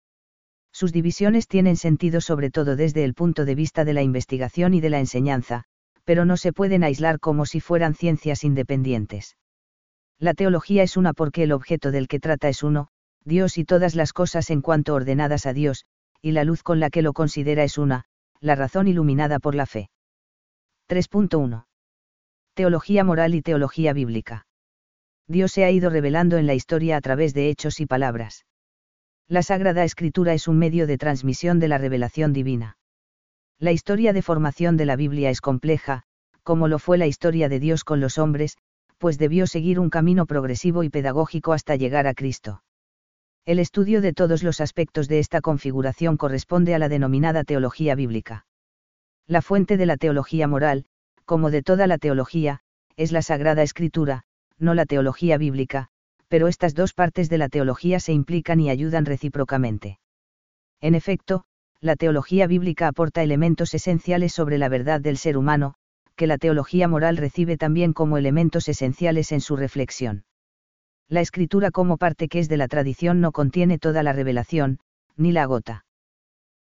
Sus 0.72 0.92
divisiones 0.92 1.48
tienen 1.48 1.78
sentido 1.78 2.22
sobre 2.22 2.52
todo 2.52 2.76
desde 2.76 3.04
el 3.04 3.14
punto 3.14 3.46
de 3.46 3.56
vista 3.56 3.86
de 3.86 3.94
la 3.94 4.04
investigación 4.04 4.74
y 4.74 4.82
de 4.82 4.90
la 4.90 5.00
enseñanza, 5.00 5.64
pero 6.04 6.26
no 6.26 6.38
se 6.38 6.54
pueden 6.54 6.84
aislar 6.84 7.20
como 7.20 7.46
si 7.46 7.60
fueran 7.60 7.96
ciencias 7.96 8.44
independientes. 8.44 9.36
La 10.20 10.34
teología 10.34 10.84
es 10.84 10.98
una 10.98 11.14
porque 11.14 11.44
el 11.44 11.52
objeto 11.52 11.92
del 11.92 12.08
que 12.08 12.20
trata 12.20 12.50
es 12.50 12.64
uno, 12.64 12.90
Dios 13.26 13.58
y 13.58 13.66
todas 13.66 13.96
las 13.96 14.14
cosas 14.14 14.50
en 14.50 14.62
cuanto 14.62 14.94
ordenadas 14.94 15.46
a 15.46 15.54
Dios, 15.54 15.86
y 16.22 16.32
la 16.32 16.44
luz 16.44 16.64
con 16.64 16.80
la 16.80 16.90
que 16.90 17.02
lo 17.02 17.14
considera 17.14 17.64
es 17.64 17.78
una, 17.78 18.06
la 18.40 18.56
razón 18.56 18.88
iluminada 18.88 19.40
por 19.40 19.56
la 19.56 19.66
fe. 19.66 19.90
3.1. 20.90 21.66
Teología 22.54 23.04
moral 23.04 23.36
y 23.36 23.42
teología 23.42 23.94
bíblica. 23.94 24.46
Dios 25.28 25.52
se 25.52 25.64
ha 25.64 25.72
ido 25.72 25.90
revelando 25.90 26.38
en 26.38 26.48
la 26.48 26.54
historia 26.54 26.98
a 26.98 27.02
través 27.02 27.34
de 27.34 27.50
hechos 27.50 27.80
y 27.80 27.86
palabras. 27.86 28.46
La 29.28 29.42
Sagrada 29.42 29.84
Escritura 29.86 30.34
es 30.34 30.48
un 30.48 30.60
medio 30.60 30.86
de 30.86 30.98
transmisión 30.98 31.60
de 31.60 31.70
la 31.70 31.78
revelación 31.78 32.34
divina. 32.34 32.78
La 33.58 33.72
historia 33.72 34.12
de 34.12 34.22
formación 34.22 34.76
de 34.76 34.86
la 34.86 34.98
Biblia 34.98 35.30
es 35.30 35.40
compleja, 35.40 36.04
como 36.44 36.68
lo 36.68 36.80
fue 36.80 36.98
la 36.98 37.08
historia 37.08 37.48
de 37.48 37.60
Dios 37.60 37.86
con 37.86 38.02
los 38.02 38.18
hombres, 38.18 38.58
pues 39.04 39.18
debió 39.18 39.48
seguir 39.48 39.82
un 39.82 39.90
camino 39.90 40.26
progresivo 40.26 40.82
y 40.82 40.90
pedagógico 40.90 41.52
hasta 41.52 41.76
llegar 41.76 42.08
a 42.08 42.14
Cristo. 42.14 42.64
El 43.44 43.60
estudio 43.60 44.00
de 44.00 44.14
todos 44.14 44.44
los 44.44 44.62
aspectos 44.62 45.10
de 45.10 45.20
esta 45.20 45.42
configuración 45.42 46.16
corresponde 46.16 46.74
a 46.74 46.80
la 46.80 46.88
denominada 46.88 47.44
teología 47.44 47.96
bíblica. 47.96 48.46
La 49.28 49.42
fuente 49.42 49.76
de 49.76 49.86
la 49.86 49.98
teología 49.98 50.48
moral, 50.48 50.86
como 51.26 51.52
de 51.52 51.64
toda 51.64 51.86
la 51.86 51.98
teología, 51.98 52.62
es 52.96 53.12
la 53.12 53.22
Sagrada 53.22 53.62
Escritura, 53.62 54.24
no 54.58 54.74
la 54.74 54.86
teología 54.86 55.38
bíblica, 55.38 55.90
pero 56.30 56.48
estas 56.48 56.74
dos 56.74 56.94
partes 56.94 57.28
de 57.28 57.40
la 57.40 57.50
teología 57.50 58.00
se 58.00 58.14
implican 58.14 58.62
y 58.62 58.70
ayudan 58.70 59.06
recíprocamente. 59.06 60.00
En 60.80 60.96
efecto, 60.96 61.44
la 61.82 61.98
teología 61.98 62.48
bíblica 62.48 62.88
aporta 62.88 63.22
elementos 63.22 63.74
esenciales 63.74 64.32
sobre 64.32 64.58
la 64.58 64.70
verdad 64.70 65.02
del 65.02 65.18
ser 65.18 65.36
humano, 65.36 65.74
que 66.16 66.28
la 66.28 66.38
teología 66.38 66.88
moral 66.88 67.18
recibe 67.18 67.58
también 67.58 67.94
como 67.94 68.18
elementos 68.18 68.68
esenciales 68.68 69.32
en 69.32 69.42
su 69.42 69.56
reflexión. 69.56 70.26
La 71.10 71.22
escritura 71.22 71.72
como 71.72 71.98
parte 71.98 72.28
que 72.28 72.40
es 72.40 72.50
de 72.50 72.58
la 72.58 72.68
tradición 72.68 73.22
no 73.22 73.32
contiene 73.32 73.78
toda 73.78 74.04
la 74.04 74.14
revelación, 74.14 74.80
ni 75.16 75.32
la 75.32 75.44
agota. 75.44 75.86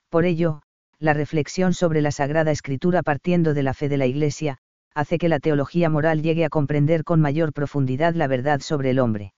Por 0.09 0.25
ello, 0.25 0.63
la 0.99 1.15
reflexión 1.15 1.75
sobre 1.75 2.01
la 2.01 2.11
Sagrada 2.11 2.51
Escritura 2.51 3.03
partiendo 3.03 3.55
de 3.55 3.63
la 3.63 3.75
fe 3.75 3.89
de 3.89 3.97
la 3.97 4.07
Iglesia, 4.07 4.59
hace 4.95 5.19
que 5.19 5.29
la 5.29 5.41
teología 5.41 5.89
moral 5.89 6.23
llegue 6.23 6.45
a 6.45 6.51
comprender 6.51 7.03
con 7.03 7.21
mayor 7.21 7.53
profundidad 7.53 8.15
la 8.15 8.27
verdad 8.27 8.61
sobre 8.61 8.91
el 8.91 8.99
hombre. 8.99 9.33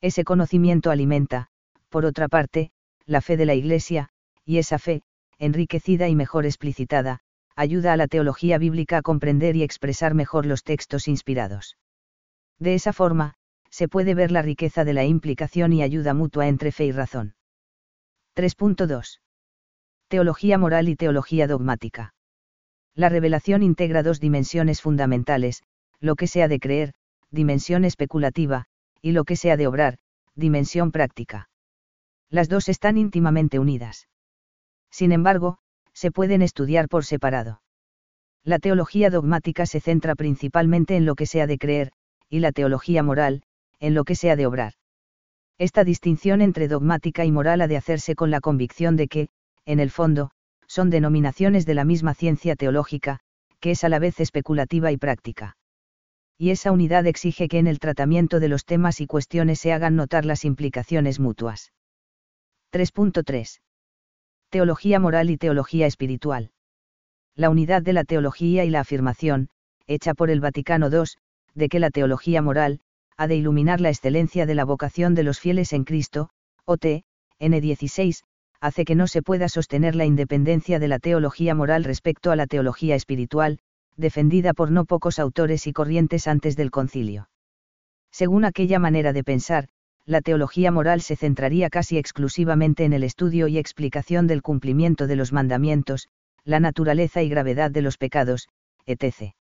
Ese 0.00 0.24
conocimiento 0.24 0.90
alimenta, 0.90 1.48
por 1.88 2.04
otra 2.04 2.28
parte, 2.28 2.70
la 3.06 3.20
fe 3.20 3.36
de 3.36 3.46
la 3.46 3.54
Iglesia, 3.54 4.10
y 4.44 4.58
esa 4.58 4.78
fe, 4.78 5.02
enriquecida 5.38 6.08
y 6.08 6.14
mejor 6.14 6.46
explicitada, 6.46 7.20
ayuda 7.58 7.92
a 7.92 7.96
la 7.96 8.06
teología 8.06 8.56
bíblica 8.56 8.98
a 8.98 9.02
comprender 9.02 9.56
y 9.56 9.64
expresar 9.64 10.14
mejor 10.14 10.46
los 10.46 10.62
textos 10.62 11.08
inspirados. 11.08 11.76
De 12.60 12.74
esa 12.74 12.92
forma, 12.92 13.34
se 13.68 13.88
puede 13.88 14.14
ver 14.14 14.30
la 14.30 14.42
riqueza 14.42 14.84
de 14.84 14.92
la 14.92 15.04
implicación 15.04 15.72
y 15.72 15.82
ayuda 15.82 16.14
mutua 16.14 16.46
entre 16.46 16.70
fe 16.70 16.84
y 16.84 16.92
razón. 16.92 17.34
3.2. 18.36 19.18
Teología 20.06 20.56
moral 20.56 20.88
y 20.88 20.94
teología 20.94 21.48
dogmática. 21.48 22.14
La 22.94 23.08
revelación 23.08 23.64
integra 23.64 24.04
dos 24.04 24.20
dimensiones 24.20 24.80
fundamentales, 24.80 25.64
lo 25.98 26.14
que 26.14 26.28
se 26.28 26.44
ha 26.44 26.48
de 26.48 26.60
creer, 26.60 26.92
dimensión 27.32 27.84
especulativa, 27.84 28.66
y 29.02 29.10
lo 29.10 29.24
que 29.24 29.34
se 29.34 29.50
ha 29.50 29.56
de 29.56 29.66
obrar, 29.66 29.98
dimensión 30.36 30.92
práctica. 30.92 31.50
Las 32.30 32.48
dos 32.48 32.68
están 32.68 32.98
íntimamente 32.98 33.58
unidas. 33.58 34.06
Sin 34.90 35.10
embargo, 35.10 35.58
se 35.98 36.12
pueden 36.12 36.42
estudiar 36.42 36.88
por 36.88 37.04
separado. 37.04 37.60
La 38.44 38.60
teología 38.60 39.10
dogmática 39.10 39.66
se 39.66 39.80
centra 39.80 40.14
principalmente 40.14 40.94
en 40.94 41.04
lo 41.04 41.16
que 41.16 41.26
se 41.26 41.42
ha 41.42 41.48
de 41.48 41.58
creer, 41.58 41.90
y 42.28 42.38
la 42.38 42.52
teología 42.52 43.02
moral, 43.02 43.42
en 43.80 43.94
lo 43.94 44.04
que 44.04 44.14
se 44.14 44.30
ha 44.30 44.36
de 44.36 44.46
obrar. 44.46 44.74
Esta 45.58 45.82
distinción 45.82 46.40
entre 46.40 46.68
dogmática 46.68 47.24
y 47.24 47.32
moral 47.32 47.62
ha 47.62 47.66
de 47.66 47.76
hacerse 47.76 48.14
con 48.14 48.30
la 48.30 48.40
convicción 48.40 48.94
de 48.94 49.08
que, 49.08 49.28
en 49.66 49.80
el 49.80 49.90
fondo, 49.90 50.30
son 50.68 50.88
denominaciones 50.88 51.66
de 51.66 51.74
la 51.74 51.84
misma 51.84 52.14
ciencia 52.14 52.54
teológica, 52.54 53.18
que 53.58 53.72
es 53.72 53.82
a 53.82 53.88
la 53.88 53.98
vez 53.98 54.20
especulativa 54.20 54.92
y 54.92 54.98
práctica. 54.98 55.56
Y 56.38 56.50
esa 56.50 56.70
unidad 56.70 57.08
exige 57.08 57.48
que 57.48 57.58
en 57.58 57.66
el 57.66 57.80
tratamiento 57.80 58.38
de 58.38 58.48
los 58.48 58.64
temas 58.64 59.00
y 59.00 59.08
cuestiones 59.08 59.58
se 59.58 59.72
hagan 59.72 59.96
notar 59.96 60.24
las 60.24 60.44
implicaciones 60.44 61.18
mutuas. 61.18 61.72
3.3 62.72 63.58
teología 64.50 64.98
moral 64.98 65.28
y 65.30 65.36
teología 65.36 65.86
espiritual. 65.86 66.50
La 67.34 67.50
unidad 67.50 67.82
de 67.82 67.92
la 67.92 68.04
teología 68.04 68.64
y 68.64 68.70
la 68.70 68.80
afirmación, 68.80 69.48
hecha 69.86 70.14
por 70.14 70.30
el 70.30 70.40
Vaticano 70.40 70.88
II, 70.90 71.04
de 71.54 71.68
que 71.68 71.78
la 71.78 71.90
teología 71.90 72.40
moral, 72.40 72.80
ha 73.16 73.26
de 73.26 73.36
iluminar 73.36 73.80
la 73.80 73.90
excelencia 73.90 74.46
de 74.46 74.54
la 74.54 74.64
vocación 74.64 75.14
de 75.14 75.22
los 75.22 75.38
fieles 75.38 75.72
en 75.72 75.84
Cristo, 75.84 76.30
OT, 76.64 77.04
N16, 77.38 78.22
hace 78.60 78.84
que 78.84 78.94
no 78.94 79.06
se 79.06 79.22
pueda 79.22 79.48
sostener 79.48 79.94
la 79.94 80.04
independencia 80.04 80.78
de 80.78 80.88
la 80.88 80.98
teología 80.98 81.54
moral 81.54 81.84
respecto 81.84 82.30
a 82.30 82.36
la 82.36 82.46
teología 82.46 82.94
espiritual, 82.94 83.58
defendida 83.96 84.54
por 84.54 84.70
no 84.70 84.84
pocos 84.84 85.18
autores 85.18 85.66
y 85.66 85.72
corrientes 85.72 86.26
antes 86.26 86.56
del 86.56 86.70
concilio. 86.70 87.28
Según 88.10 88.44
aquella 88.44 88.78
manera 88.78 89.12
de 89.12 89.24
pensar, 89.24 89.68
la 90.08 90.22
teología 90.22 90.72
moral 90.72 91.02
se 91.02 91.16
centraría 91.16 91.68
casi 91.68 91.98
exclusivamente 91.98 92.86
en 92.86 92.94
el 92.94 93.04
estudio 93.04 93.46
y 93.46 93.58
explicación 93.58 94.26
del 94.26 94.40
cumplimiento 94.40 95.06
de 95.06 95.16
los 95.16 95.34
mandamientos, 95.34 96.08
la 96.44 96.60
naturaleza 96.60 97.22
y 97.22 97.28
gravedad 97.28 97.70
de 97.70 97.82
los 97.82 97.98
pecados, 97.98 98.48
etc. 98.86 99.34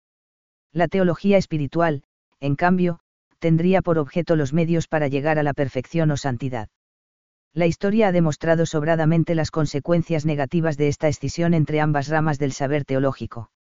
La 0.73 0.89
teología 0.89 1.37
espiritual, 1.37 2.03
en 2.41 2.57
cambio, 2.57 2.99
tendría 3.41 3.83
por 3.83 3.99
objeto 3.99 4.37
los 4.37 4.55
medios 4.55 4.89
para 4.89 5.09
llegar 5.09 5.39
a 5.39 5.43
la 5.43 5.53
perfección 5.53 6.11
o 6.11 6.17
santidad. 6.17 6.71
La 7.53 7.67
historia 7.67 8.09
ha 8.09 8.13
demostrado 8.13 8.65
sobradamente 8.65 9.35
las 9.35 9.51
consecuencias 9.51 10.25
negativas 10.25 10.79
de 10.79 10.89
esta 10.89 11.09
escisión 11.09 11.53
entre 11.53 11.83
ambas 11.83 12.09
ramas 12.09 12.39
del 12.39 12.53
saber 12.53 12.87
teológico. 12.87 13.51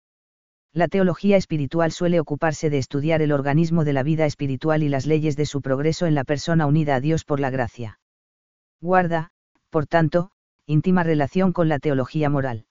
La 0.74 0.88
teología 0.88 1.36
espiritual 1.36 1.92
suele 1.92 2.18
ocuparse 2.18 2.68
de 2.68 2.78
estudiar 2.78 3.22
el 3.22 3.30
organismo 3.30 3.84
de 3.84 3.92
la 3.92 4.02
vida 4.02 4.26
espiritual 4.26 4.82
y 4.82 4.88
las 4.88 5.06
leyes 5.06 5.36
de 5.36 5.46
su 5.46 5.62
progreso 5.62 6.06
en 6.06 6.16
la 6.16 6.24
persona 6.24 6.66
unida 6.66 6.96
a 6.96 7.00
Dios 7.00 7.24
por 7.24 7.38
la 7.38 7.50
gracia. 7.50 8.00
Guarda, 8.80 9.30
por 9.70 9.86
tanto, 9.86 10.32
íntima 10.66 11.04
relación 11.04 11.52
con 11.52 11.68
la 11.68 11.78
teología 11.78 12.28
moral. 12.28 12.66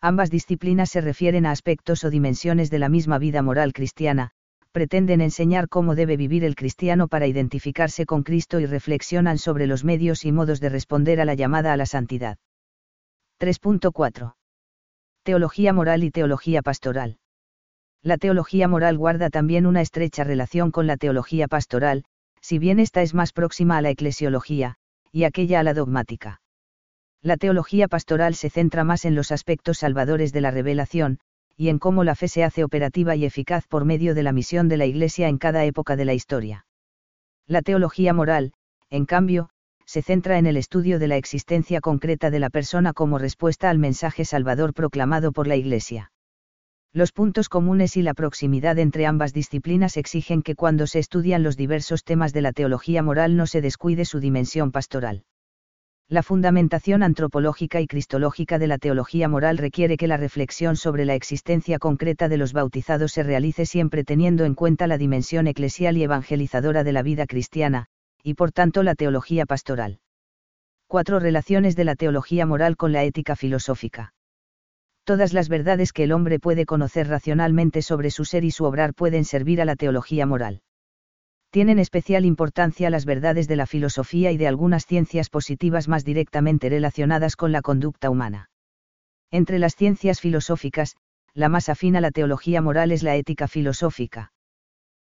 Ambas 0.00 0.30
disciplinas 0.30 0.88
se 0.90 1.00
refieren 1.00 1.46
a 1.46 1.50
aspectos 1.50 2.04
o 2.04 2.10
dimensiones 2.10 2.70
de 2.70 2.78
la 2.78 2.88
misma 2.88 3.18
vida 3.18 3.42
moral 3.42 3.72
cristiana, 3.72 4.30
pretenden 4.70 5.20
enseñar 5.20 5.68
cómo 5.68 5.96
debe 5.96 6.16
vivir 6.16 6.44
el 6.44 6.54
cristiano 6.54 7.08
para 7.08 7.26
identificarse 7.26 8.06
con 8.06 8.22
Cristo 8.22 8.60
y 8.60 8.66
reflexionan 8.66 9.38
sobre 9.38 9.66
los 9.66 9.82
medios 9.82 10.24
y 10.24 10.30
modos 10.30 10.60
de 10.60 10.68
responder 10.68 11.20
a 11.20 11.24
la 11.24 11.34
llamada 11.34 11.72
a 11.72 11.76
la 11.76 11.86
santidad. 11.86 12.38
3.4 13.40 14.35
teología 15.26 15.72
moral 15.72 16.04
y 16.04 16.12
teología 16.12 16.62
pastoral. 16.62 17.18
La 18.00 18.16
teología 18.16 18.68
moral 18.68 18.96
guarda 18.96 19.28
también 19.28 19.66
una 19.66 19.80
estrecha 19.80 20.22
relación 20.22 20.70
con 20.70 20.86
la 20.86 20.96
teología 20.96 21.48
pastoral, 21.48 22.04
si 22.40 22.60
bien 22.60 22.78
esta 22.78 23.02
es 23.02 23.12
más 23.12 23.32
próxima 23.32 23.76
a 23.76 23.82
la 23.82 23.90
eclesiología, 23.90 24.76
y 25.10 25.24
aquella 25.24 25.58
a 25.58 25.62
la 25.64 25.74
dogmática. 25.74 26.40
La 27.22 27.36
teología 27.36 27.88
pastoral 27.88 28.36
se 28.36 28.50
centra 28.50 28.84
más 28.84 29.04
en 29.04 29.16
los 29.16 29.32
aspectos 29.32 29.78
salvadores 29.78 30.32
de 30.32 30.42
la 30.42 30.52
revelación, 30.52 31.18
y 31.56 31.70
en 31.70 31.80
cómo 31.80 32.04
la 32.04 32.14
fe 32.14 32.28
se 32.28 32.44
hace 32.44 32.62
operativa 32.62 33.16
y 33.16 33.24
eficaz 33.24 33.66
por 33.66 33.84
medio 33.84 34.14
de 34.14 34.22
la 34.22 34.30
misión 34.30 34.68
de 34.68 34.76
la 34.76 34.86
Iglesia 34.86 35.26
en 35.26 35.38
cada 35.38 35.64
época 35.64 35.96
de 35.96 36.04
la 36.04 36.14
historia. 36.14 36.66
La 37.48 37.62
teología 37.62 38.12
moral, 38.12 38.52
en 38.90 39.06
cambio, 39.06 39.50
se 39.86 40.02
centra 40.02 40.36
en 40.38 40.46
el 40.46 40.56
estudio 40.56 40.98
de 40.98 41.08
la 41.08 41.16
existencia 41.16 41.80
concreta 41.80 42.30
de 42.30 42.40
la 42.40 42.50
persona 42.50 42.92
como 42.92 43.18
respuesta 43.18 43.70
al 43.70 43.78
mensaje 43.78 44.24
salvador 44.24 44.74
proclamado 44.74 45.32
por 45.32 45.46
la 45.46 45.56
Iglesia. 45.56 46.10
Los 46.92 47.12
puntos 47.12 47.48
comunes 47.48 47.96
y 47.96 48.02
la 48.02 48.14
proximidad 48.14 48.78
entre 48.78 49.06
ambas 49.06 49.32
disciplinas 49.32 49.96
exigen 49.96 50.42
que 50.42 50.54
cuando 50.54 50.86
se 50.86 50.98
estudian 50.98 51.42
los 51.42 51.56
diversos 51.56 52.04
temas 52.04 52.32
de 52.32 52.42
la 52.42 52.52
teología 52.52 53.02
moral 53.02 53.36
no 53.36 53.46
se 53.46 53.60
descuide 53.60 54.04
su 54.04 54.18
dimensión 54.18 54.72
pastoral. 54.72 55.24
La 56.08 56.22
fundamentación 56.22 57.02
antropológica 57.02 57.80
y 57.80 57.86
cristológica 57.86 58.58
de 58.58 58.68
la 58.68 58.78
teología 58.78 59.28
moral 59.28 59.58
requiere 59.58 59.96
que 59.96 60.06
la 60.06 60.16
reflexión 60.16 60.76
sobre 60.76 61.04
la 61.04 61.16
existencia 61.16 61.78
concreta 61.78 62.28
de 62.28 62.36
los 62.36 62.52
bautizados 62.52 63.12
se 63.12 63.24
realice 63.24 63.66
siempre 63.66 64.04
teniendo 64.04 64.44
en 64.44 64.54
cuenta 64.54 64.86
la 64.86 64.98
dimensión 64.98 65.48
eclesial 65.48 65.96
y 65.96 66.04
evangelizadora 66.04 66.84
de 66.84 66.92
la 66.92 67.02
vida 67.02 67.26
cristiana, 67.26 67.88
y 68.26 68.34
por 68.34 68.50
tanto 68.50 68.82
la 68.82 68.96
teología 68.96 69.46
pastoral. 69.46 70.00
Cuatro 70.88 71.20
relaciones 71.20 71.76
de 71.76 71.84
la 71.84 71.94
teología 71.94 72.44
moral 72.44 72.76
con 72.76 72.90
la 72.90 73.04
ética 73.04 73.36
filosófica. 73.36 74.14
Todas 75.04 75.32
las 75.32 75.48
verdades 75.48 75.92
que 75.92 76.02
el 76.02 76.10
hombre 76.10 76.40
puede 76.40 76.66
conocer 76.66 77.06
racionalmente 77.06 77.82
sobre 77.82 78.10
su 78.10 78.24
ser 78.24 78.42
y 78.42 78.50
su 78.50 78.64
obrar 78.64 78.94
pueden 78.94 79.24
servir 79.24 79.60
a 79.60 79.64
la 79.64 79.76
teología 79.76 80.26
moral. 80.26 80.62
Tienen 81.50 81.78
especial 81.78 82.24
importancia 82.24 82.90
las 82.90 83.04
verdades 83.04 83.46
de 83.46 83.54
la 83.54 83.66
filosofía 83.66 84.32
y 84.32 84.38
de 84.38 84.48
algunas 84.48 84.86
ciencias 84.86 85.30
positivas 85.30 85.86
más 85.86 86.04
directamente 86.04 86.68
relacionadas 86.68 87.36
con 87.36 87.52
la 87.52 87.62
conducta 87.62 88.10
humana. 88.10 88.50
Entre 89.30 89.60
las 89.60 89.76
ciencias 89.76 90.20
filosóficas, 90.20 90.96
la 91.32 91.48
más 91.48 91.68
afín 91.68 91.94
a 91.94 92.00
la 92.00 92.10
teología 92.10 92.60
moral 92.60 92.90
es 92.90 93.04
la 93.04 93.14
ética 93.14 93.46
filosófica 93.46 94.32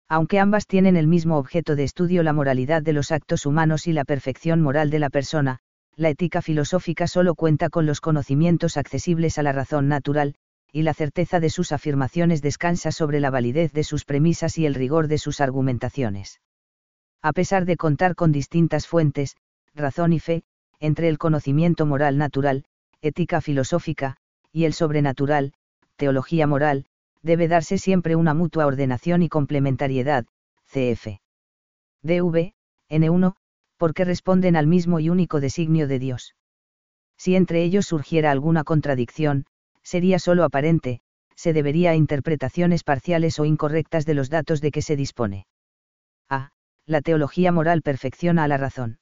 aunque 0.08 0.38
ambas 0.38 0.66
tienen 0.66 0.96
el 0.96 1.06
mismo 1.06 1.38
objeto 1.38 1.76
de 1.76 1.84
estudio 1.84 2.22
la 2.22 2.32
moralidad 2.32 2.82
de 2.82 2.92
los 2.92 3.12
actos 3.12 3.46
humanos 3.46 3.86
y 3.86 3.92
la 3.92 4.04
perfección 4.04 4.60
moral 4.60 4.90
de 4.90 4.98
la 4.98 5.10
persona, 5.10 5.58
la 5.96 6.10
ética 6.10 6.42
filosófica 6.42 7.06
solo 7.06 7.34
cuenta 7.34 7.68
con 7.68 7.86
los 7.86 8.00
conocimientos 8.00 8.76
accesibles 8.76 9.38
a 9.38 9.42
la 9.42 9.52
razón 9.52 9.88
natural, 9.88 10.34
y 10.72 10.82
la 10.82 10.94
certeza 10.94 11.38
de 11.38 11.50
sus 11.50 11.70
afirmaciones 11.72 12.40
descansa 12.40 12.92
sobre 12.92 13.20
la 13.20 13.30
validez 13.30 13.72
de 13.72 13.84
sus 13.84 14.04
premisas 14.04 14.56
y 14.56 14.64
el 14.64 14.74
rigor 14.74 15.06
de 15.06 15.18
sus 15.18 15.40
argumentaciones. 15.40 16.40
A 17.20 17.32
pesar 17.32 17.66
de 17.66 17.76
contar 17.76 18.14
con 18.14 18.32
distintas 18.32 18.86
fuentes, 18.86 19.36
razón 19.74 20.12
y 20.12 20.18
fe, 20.18 20.42
entre 20.80 21.08
el 21.08 21.18
conocimiento 21.18 21.86
moral 21.86 22.16
natural, 22.16 22.64
ética 23.02 23.40
filosófica, 23.40 24.16
y 24.50 24.64
el 24.64 24.72
sobrenatural, 24.72 25.52
teología 25.96 26.46
moral, 26.46 26.86
debe 27.22 27.48
darse 27.48 27.78
siempre 27.78 28.16
una 28.16 28.34
mutua 28.34 28.66
ordenación 28.66 29.22
y 29.22 29.28
complementariedad, 29.28 30.26
cf. 30.66 31.20
DV, 32.02 32.52
N1, 32.90 33.34
porque 33.76 34.04
responden 34.04 34.56
al 34.56 34.66
mismo 34.66 35.00
y 35.00 35.08
único 35.08 35.40
designio 35.40 35.86
de 35.88 35.98
Dios. 35.98 36.34
Si 37.16 37.36
entre 37.36 37.62
ellos 37.62 37.86
surgiera 37.86 38.30
alguna 38.30 38.64
contradicción, 38.64 39.46
sería 39.82 40.18
solo 40.18 40.44
aparente, 40.44 41.00
se 41.36 41.52
debería 41.52 41.90
a 41.90 41.96
interpretaciones 41.96 42.84
parciales 42.84 43.38
o 43.38 43.44
incorrectas 43.44 44.06
de 44.06 44.14
los 44.14 44.30
datos 44.30 44.60
de 44.60 44.70
que 44.70 44.82
se 44.82 44.96
dispone. 44.96 45.46
A. 46.28 46.50
La 46.86 47.00
teología 47.00 47.52
moral 47.52 47.82
perfecciona 47.82 48.44
a 48.44 48.48
la 48.48 48.56
razón. 48.56 48.98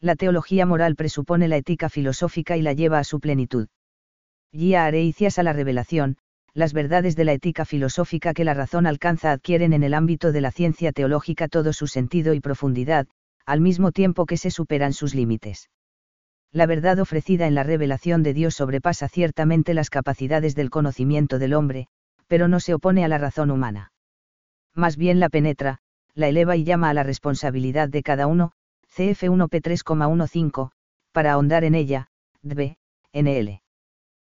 La 0.00 0.16
teología 0.16 0.66
moral 0.66 0.96
presupone 0.96 1.48
la 1.48 1.56
ética 1.56 1.88
filosófica 1.88 2.56
y 2.56 2.62
la 2.62 2.72
lleva 2.72 2.98
a 2.98 3.04
su 3.04 3.20
plenitud. 3.20 3.68
Guía 4.52 4.84
areicias 4.84 5.38
a 5.38 5.42
la 5.42 5.52
revelación, 5.52 6.16
las 6.54 6.72
verdades 6.72 7.16
de 7.16 7.24
la 7.24 7.32
ética 7.32 7.64
filosófica 7.64 8.34
que 8.34 8.44
la 8.44 8.54
razón 8.54 8.86
alcanza 8.86 9.32
adquieren 9.32 9.72
en 9.72 9.82
el 9.82 9.94
ámbito 9.94 10.32
de 10.32 10.40
la 10.40 10.50
ciencia 10.50 10.92
teológica 10.92 11.48
todo 11.48 11.72
su 11.72 11.86
sentido 11.86 12.34
y 12.34 12.40
profundidad, 12.40 13.06
al 13.46 13.60
mismo 13.60 13.92
tiempo 13.92 14.26
que 14.26 14.36
se 14.36 14.50
superan 14.50 14.92
sus 14.92 15.14
límites. 15.14 15.70
La 16.52 16.66
verdad 16.66 16.98
ofrecida 16.98 17.46
en 17.46 17.54
la 17.54 17.62
revelación 17.62 18.22
de 18.22 18.34
Dios 18.34 18.54
sobrepasa 18.54 19.08
ciertamente 19.08 19.72
las 19.74 19.90
capacidades 19.90 20.54
del 20.54 20.70
conocimiento 20.70 21.38
del 21.38 21.54
hombre, 21.54 21.86
pero 22.26 22.48
no 22.48 22.60
se 22.60 22.74
opone 22.74 23.04
a 23.04 23.08
la 23.08 23.18
razón 23.18 23.50
humana. 23.50 23.92
Más 24.74 24.96
bien 24.96 25.20
la 25.20 25.28
penetra, 25.28 25.78
la 26.14 26.28
eleva 26.28 26.56
y 26.56 26.64
llama 26.64 26.90
a 26.90 26.94
la 26.94 27.02
responsabilidad 27.02 27.88
de 27.88 28.02
cada 28.02 28.26
uno, 28.26 28.52
CF1P 28.96 29.62
3,15, 29.62 30.70
para 31.12 31.32
ahondar 31.32 31.64
en 31.64 31.74
ella, 31.74 32.08
db, 32.42 32.76
NL. 33.12 33.60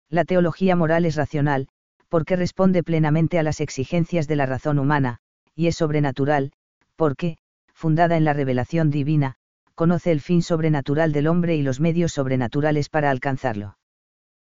La 0.08 0.24
teología 0.24 0.76
moral 0.76 1.04
es 1.04 1.16
racional, 1.16 1.68
porque 2.16 2.34
responde 2.34 2.82
plenamente 2.82 3.38
a 3.38 3.42
las 3.42 3.60
exigencias 3.60 4.26
de 4.26 4.36
la 4.36 4.46
razón 4.46 4.78
humana, 4.78 5.18
y 5.54 5.66
es 5.66 5.76
sobrenatural, 5.76 6.52
porque, 6.96 7.36
fundada 7.74 8.16
en 8.16 8.24
la 8.24 8.32
revelación 8.32 8.88
divina, 8.88 9.34
conoce 9.74 10.12
el 10.12 10.22
fin 10.22 10.40
sobrenatural 10.40 11.12
del 11.12 11.26
hombre 11.26 11.56
y 11.56 11.62
los 11.62 11.78
medios 11.78 12.12
sobrenaturales 12.14 12.88
para 12.88 13.10
alcanzarlo. 13.10 13.76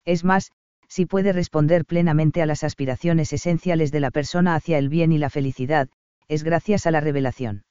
Es 0.05 0.23
más, 0.23 0.53
si 0.87 1.05
puede 1.05 1.33
responder 1.33 1.85
plenamente 1.85 2.41
a 2.41 2.47
las 2.47 2.63
aspiraciones 2.63 3.31
esenciales 3.31 3.91
de 3.91 3.99
la 3.99 4.09
persona 4.09 4.55
hacia 4.55 4.79
el 4.79 4.89
bien 4.89 5.11
y 5.11 5.19
la 5.19 5.29
felicidad, 5.29 5.87
es 6.27 6.43
gracias 6.43 6.87
a 6.87 6.91
la 6.91 6.99
revelación. 6.99 7.63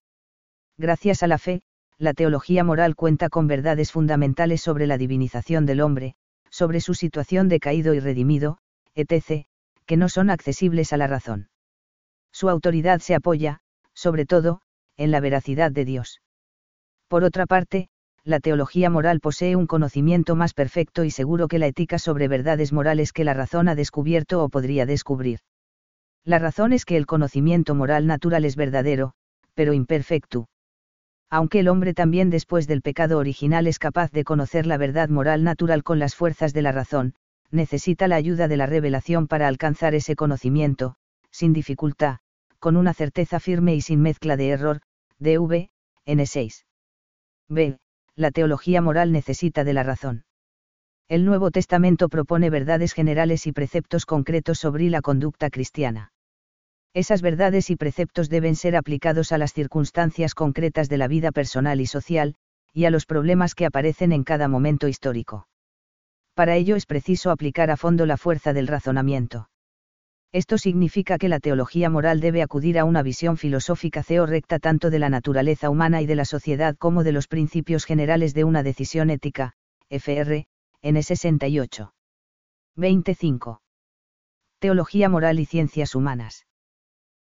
Gracias 0.79 1.25
a 1.25 1.27
la 1.27 1.39
fe, 1.39 1.63
la 1.99 2.15
teología 2.15 2.63
moral 2.63 2.95
cuenta 2.95 3.29
con 3.29 3.49
verdades 3.49 3.91
fundamentales 3.91 4.61
sobre 4.61 4.87
la 4.87 4.99
divinización 4.99 5.67
del 5.67 5.81
hombre, 5.81 6.15
sobre 6.49 6.81
su 6.81 6.95
situación 6.95 7.49
de 7.49 7.59
caído 7.59 7.93
y 7.93 7.99
redimido, 7.99 8.59
etc., 8.95 9.50
que 9.91 9.97
no 9.97 10.09
son 10.09 10.31
accesibles 10.31 10.93
a 10.93 10.97
la 10.97 11.09
razón. 11.09 11.49
Su 12.31 12.49
autoridad 12.49 13.01
se 13.01 13.17
apoya, 13.17 13.59
sobre 13.93 14.25
todo, 14.25 14.61
en 14.97 15.11
la 15.11 15.19
veracidad 15.19 15.73
de 15.73 15.85
Dios. 15.85 16.21
Por 17.09 17.25
otra 17.25 17.45
parte, 17.45 17.89
la 18.23 18.39
teología 18.39 18.89
moral 18.89 19.19
posee 19.19 19.57
un 19.57 19.67
conocimiento 19.67 20.37
más 20.37 20.55
perfecto 20.55 21.03
y 21.03 21.11
seguro 21.11 21.49
que 21.49 21.59
la 21.59 21.67
ética 21.67 21.99
sobre 21.99 22.29
verdades 22.29 22.73
morales 22.73 23.13
que 23.13 23.25
la 23.25 23.35
razón 23.35 23.67
ha 23.69 23.75
descubierto 23.75 24.45
o 24.45 24.49
podría 24.49 24.87
descubrir. 24.87 25.41
La 26.25 26.39
razón 26.39 26.73
es 26.73 26.85
que 26.85 26.97
el 26.97 27.07
conocimiento 27.07 27.75
moral 27.75 28.07
natural 28.07 28.45
es 28.45 28.55
verdadero, 28.55 29.15
pero 29.55 29.73
imperfecto. 29.73 30.49
Aunque 31.31 31.59
el 31.59 31.69
hombre 31.69 31.95
también 31.95 32.31
después 32.31 32.69
del 32.69 32.81
pecado 32.81 33.19
original 33.19 33.67
es 33.67 33.81
capaz 33.81 34.13
de 34.13 34.23
conocer 34.23 34.67
la 34.67 34.77
verdad 34.77 35.09
moral 35.09 35.43
natural 35.43 35.83
con 35.83 35.99
las 35.99 36.15
fuerzas 36.15 36.53
de 36.53 36.63
la 36.63 36.71
razón, 36.71 37.17
necesita 37.51 38.09
la 38.09 38.17
ayuda 38.17 38.49
de 38.49 38.57
la 38.57 38.67
revelación 38.67 39.27
para 39.27 39.49
alcanzar 39.49 39.95
ese 39.95 40.17
conocimiento, 40.17 40.95
sin 41.31 41.53
dificultad, 41.53 42.19
con 42.59 42.77
una 42.77 42.95
certeza 42.95 43.41
firme 43.41 43.75
y 43.75 43.81
sin 43.81 44.01
mezcla 44.01 44.37
de 44.37 44.51
error, 44.51 44.81
DV, 45.19 45.71
N6. 46.07 46.65
B. 47.49 47.79
La 48.15 48.31
teología 48.31 48.81
moral 48.81 49.13
necesita 49.13 49.65
de 49.65 49.73
la 49.73 49.83
razón. 49.83 50.25
El 51.09 51.25
Nuevo 51.25 51.51
Testamento 51.51 52.09
propone 52.09 52.51
verdades 52.51 52.93
generales 52.93 53.47
y 53.47 53.53
preceptos 53.53 54.07
concretos 54.07 54.59
sobre 54.59 54.89
la 54.91 55.01
conducta 55.01 55.51
cristiana. 55.51 56.13
Esas 56.95 57.23
verdades 57.23 57.71
y 57.71 57.77
preceptos 57.77 58.29
deben 58.29 58.57
ser 58.57 58.77
aplicados 58.77 59.33
a 59.33 59.39
las 59.39 59.53
circunstancias 59.53 60.35
concretas 60.35 60.89
de 60.89 60.99
la 60.99 61.09
vida 61.09 61.33
personal 61.33 61.81
y 61.81 61.87
social, 61.87 62.37
y 62.73 62.85
a 62.85 62.91
los 62.91 63.07
problemas 63.07 63.55
que 63.55 63.67
aparecen 63.67 64.13
en 64.13 64.23
cada 64.23 64.49
momento 64.49 64.87
histórico 64.87 65.47
para 66.35 66.57
ello 66.57 66.77
es 66.77 66.87
preciso 66.87 67.31
aplicar 67.31 67.71
a 67.71 67.77
fondo 67.77 68.07
la 68.07 68.17
fuerza 68.17 68.53
del 68.53 68.67
razonamiento. 68.67 69.49
Esto 70.33 70.59
significa 70.59 71.19
que 71.19 71.29
la 71.29 71.41
teología 71.41 71.91
moral 71.91 72.21
debe 72.21 72.43
acudir 72.43 72.79
a 72.79 72.85
una 72.85 73.03
visión 73.03 73.37
filosófica 73.37 74.05
ceo 74.05 74.27
recta 74.27 74.61
tanto 74.61 74.91
de 74.91 75.01
la 75.01 75.09
naturaleza 75.09 75.71
humana 75.71 76.03
y 76.03 76.07
de 76.07 76.15
la 76.15 76.25
sociedad 76.25 76.77
como 76.77 77.03
de 77.03 77.13
los 77.13 77.27
principios 77.27 77.85
generales 77.85 78.33
de 78.33 78.45
una 78.45 78.63
decisión 78.63 79.11
ética, 79.11 79.55
FR, 79.89 80.47
N 80.83 81.03
68. 81.03 81.93
25. 82.77 83.61
Teología 84.61 85.09
moral 85.09 85.41
y 85.41 85.47
ciencias 85.47 85.97
humanas. 85.97 86.47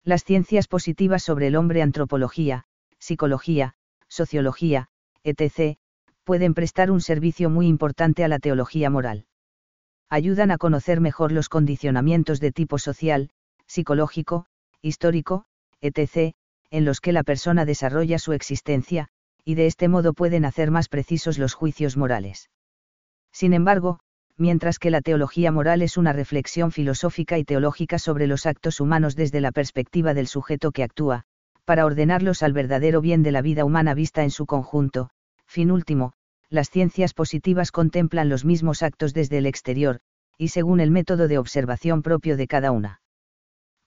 Las 0.02 0.24
ciencias 0.24 0.66
positivas 0.66 1.22
sobre 1.22 1.46
el 1.46 1.56
hombre 1.56 1.82
antropología, 1.82 2.64
psicología, 2.98 3.74
sociología, 4.08 4.88
etc., 5.22 5.78
pueden 6.26 6.54
prestar 6.54 6.90
un 6.90 7.00
servicio 7.00 7.48
muy 7.48 7.68
importante 7.68 8.24
a 8.24 8.28
la 8.28 8.40
teología 8.40 8.90
moral. 8.90 9.26
Ayudan 10.10 10.50
a 10.50 10.58
conocer 10.58 11.00
mejor 11.00 11.30
los 11.30 11.48
condicionamientos 11.48 12.40
de 12.40 12.50
tipo 12.50 12.78
social, 12.78 13.30
psicológico, 13.68 14.46
histórico, 14.82 15.44
etc., 15.80 16.34
en 16.70 16.84
los 16.84 17.00
que 17.00 17.12
la 17.12 17.22
persona 17.22 17.64
desarrolla 17.64 18.18
su 18.18 18.32
existencia, 18.32 19.06
y 19.44 19.54
de 19.54 19.66
este 19.66 19.86
modo 19.86 20.14
pueden 20.14 20.44
hacer 20.44 20.72
más 20.72 20.88
precisos 20.88 21.38
los 21.38 21.54
juicios 21.54 21.96
morales. 21.96 22.50
Sin 23.32 23.52
embargo, 23.52 24.00
mientras 24.36 24.80
que 24.80 24.90
la 24.90 25.02
teología 25.02 25.52
moral 25.52 25.80
es 25.80 25.96
una 25.96 26.12
reflexión 26.12 26.72
filosófica 26.72 27.38
y 27.38 27.44
teológica 27.44 28.00
sobre 28.00 28.26
los 28.26 28.46
actos 28.46 28.80
humanos 28.80 29.14
desde 29.14 29.40
la 29.40 29.52
perspectiva 29.52 30.12
del 30.12 30.26
sujeto 30.26 30.72
que 30.72 30.82
actúa, 30.82 31.22
para 31.64 31.86
ordenarlos 31.86 32.42
al 32.42 32.52
verdadero 32.52 33.00
bien 33.00 33.22
de 33.22 33.30
la 33.30 33.42
vida 33.42 33.64
humana 33.64 33.94
vista 33.94 34.24
en 34.24 34.32
su 34.32 34.44
conjunto, 34.44 35.10
fin 35.46 35.70
último, 35.70 36.12
las 36.48 36.70
ciencias 36.70 37.14
positivas 37.14 37.72
contemplan 37.72 38.28
los 38.28 38.44
mismos 38.44 38.82
actos 38.82 39.14
desde 39.14 39.38
el 39.38 39.46
exterior, 39.46 40.00
y 40.38 40.48
según 40.48 40.80
el 40.80 40.90
método 40.90 41.28
de 41.28 41.38
observación 41.38 42.02
propio 42.02 42.36
de 42.36 42.46
cada 42.46 42.70
una. 42.70 43.00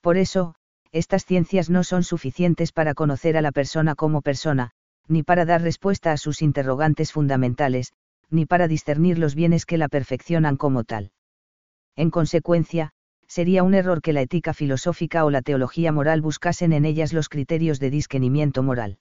Por 0.01 0.17
eso, 0.17 0.55
estas 0.91 1.25
ciencias 1.25 1.69
no 1.69 1.83
son 1.83 2.03
suficientes 2.03 2.71
para 2.71 2.93
conocer 2.93 3.37
a 3.37 3.41
la 3.41 3.51
persona 3.51 3.95
como 3.95 4.21
persona, 4.21 4.71
ni 5.07 5.23
para 5.23 5.45
dar 5.45 5.61
respuesta 5.61 6.11
a 6.11 6.17
sus 6.17 6.41
interrogantes 6.41 7.11
fundamentales, 7.11 7.93
ni 8.29 8.45
para 8.45 8.67
discernir 8.67 9.17
los 9.17 9.35
bienes 9.35 9.65
que 9.65 9.77
la 9.77 9.87
perfeccionan 9.87 10.55
como 10.57 10.83
tal. 10.83 11.11
En 11.95 12.11
consecuencia, 12.11 12.91
sería 13.27 13.63
un 13.63 13.73
error 13.73 14.01
que 14.01 14.13
la 14.13 14.21
ética 14.21 14.53
filosófica 14.53 15.25
o 15.25 15.29
la 15.29 15.41
teología 15.41 15.91
moral 15.91 16.21
buscasen 16.21 16.73
en 16.73 16.85
ellas 16.85 17.13
los 17.13 17.29
criterios 17.29 17.79
de 17.79 17.91
disquenimiento 17.91 18.63
moral. 18.63 18.97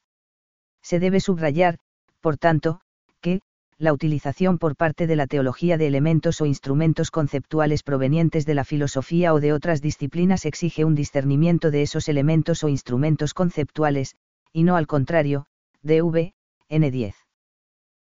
Se 0.83 0.99
debe 0.99 1.21
subrayar, 1.21 1.79
por 2.21 2.37
tanto, 2.37 2.81
que, 3.21 3.41
la 3.79 3.93
utilización 3.93 4.59
por 4.59 4.75
parte 4.75 5.07
de 5.07 5.15
la 5.15 5.27
teología 5.27 5.79
de 5.79 5.87
elementos 5.87 6.41
o 6.41 6.47
instrumentos 6.47 7.11
conceptuales 7.11 7.83
provenientes 7.85 8.45
de 8.45 8.55
la 8.55 8.65
filosofía 8.65 9.33
o 9.33 9.41
de 9.41 9.53
otras 9.53 9.81
disciplinas 9.81 10.47
exige 10.47 10.85
un 10.85 10.97
discernimiento 10.97 11.71
de 11.71 11.83
esos 11.83 12.09
elementos 12.09 12.65
o 12.65 12.69
instrumentos 12.69 13.35
conceptuales, 13.35 14.17
y 14.53 14.65
no 14.65 14.77
al 14.77 14.89
contrario, 14.89 15.47
DV, 15.83 16.33
N10. 16.69 17.15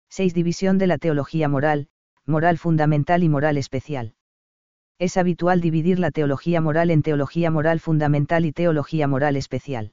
6. 0.09 0.35
División 0.35 0.79
de 0.79 0.87
la 0.87 0.97
teología 0.97 1.49
moral, 1.49 1.89
moral 2.25 2.57
fundamental 2.57 3.23
y 3.23 3.29
moral 3.29 3.59
especial. 3.59 4.15
Es 4.99 5.19
habitual 5.19 5.61
dividir 5.61 5.99
la 5.99 6.11
teología 6.11 6.63
moral 6.63 6.91
en 6.91 7.03
teología 7.03 7.51
moral 7.51 7.81
fundamental 7.81 8.47
y 8.47 8.53
teología 8.53 9.07
moral 9.07 9.37
especial. 9.37 9.93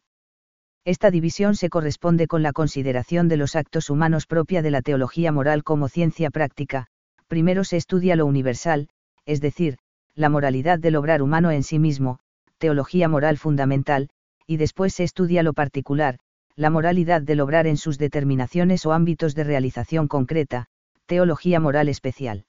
Esta 0.85 1.11
división 1.11 1.55
se 1.55 1.69
corresponde 1.69 2.27
con 2.27 2.43
la 2.43 2.51
consideración 2.51 3.29
de 3.29 3.37
los 3.37 3.55
actos 3.55 3.89
humanos 3.89 4.25
propia 4.25 4.61
de 4.61 4.71
la 4.71 4.81
teología 4.81 5.31
moral 5.31 5.63
como 5.63 5.87
ciencia 5.87 6.29
práctica, 6.29 6.87
primero 7.27 7.63
se 7.63 7.77
estudia 7.77 8.17
lo 8.17 8.25
universal, 8.25 8.89
es 9.25 9.39
decir, 9.39 9.77
la 10.13 10.27
moralidad 10.27 10.79
del 10.79 10.97
obrar 10.97 11.21
humano 11.21 11.51
en 11.51 11.63
sí 11.63 11.79
mismo, 11.79 12.19
teología 12.57 13.07
moral 13.07 13.37
fundamental, 13.37 14.09
y 14.45 14.57
después 14.57 14.93
se 14.93 15.05
estudia 15.05 15.41
lo 15.41 15.53
particular, 15.53 16.19
la 16.55 16.69
moralidad 16.69 17.21
del 17.21 17.39
obrar 17.39 17.65
en 17.65 17.77
sus 17.77 17.97
determinaciones 17.97 18.85
o 18.85 18.91
ámbitos 18.91 19.35
de 19.35 19.45
realización 19.45 20.09
concreta, 20.09 20.67
teología 21.05 21.61
moral 21.61 21.87
especial. 21.87 22.45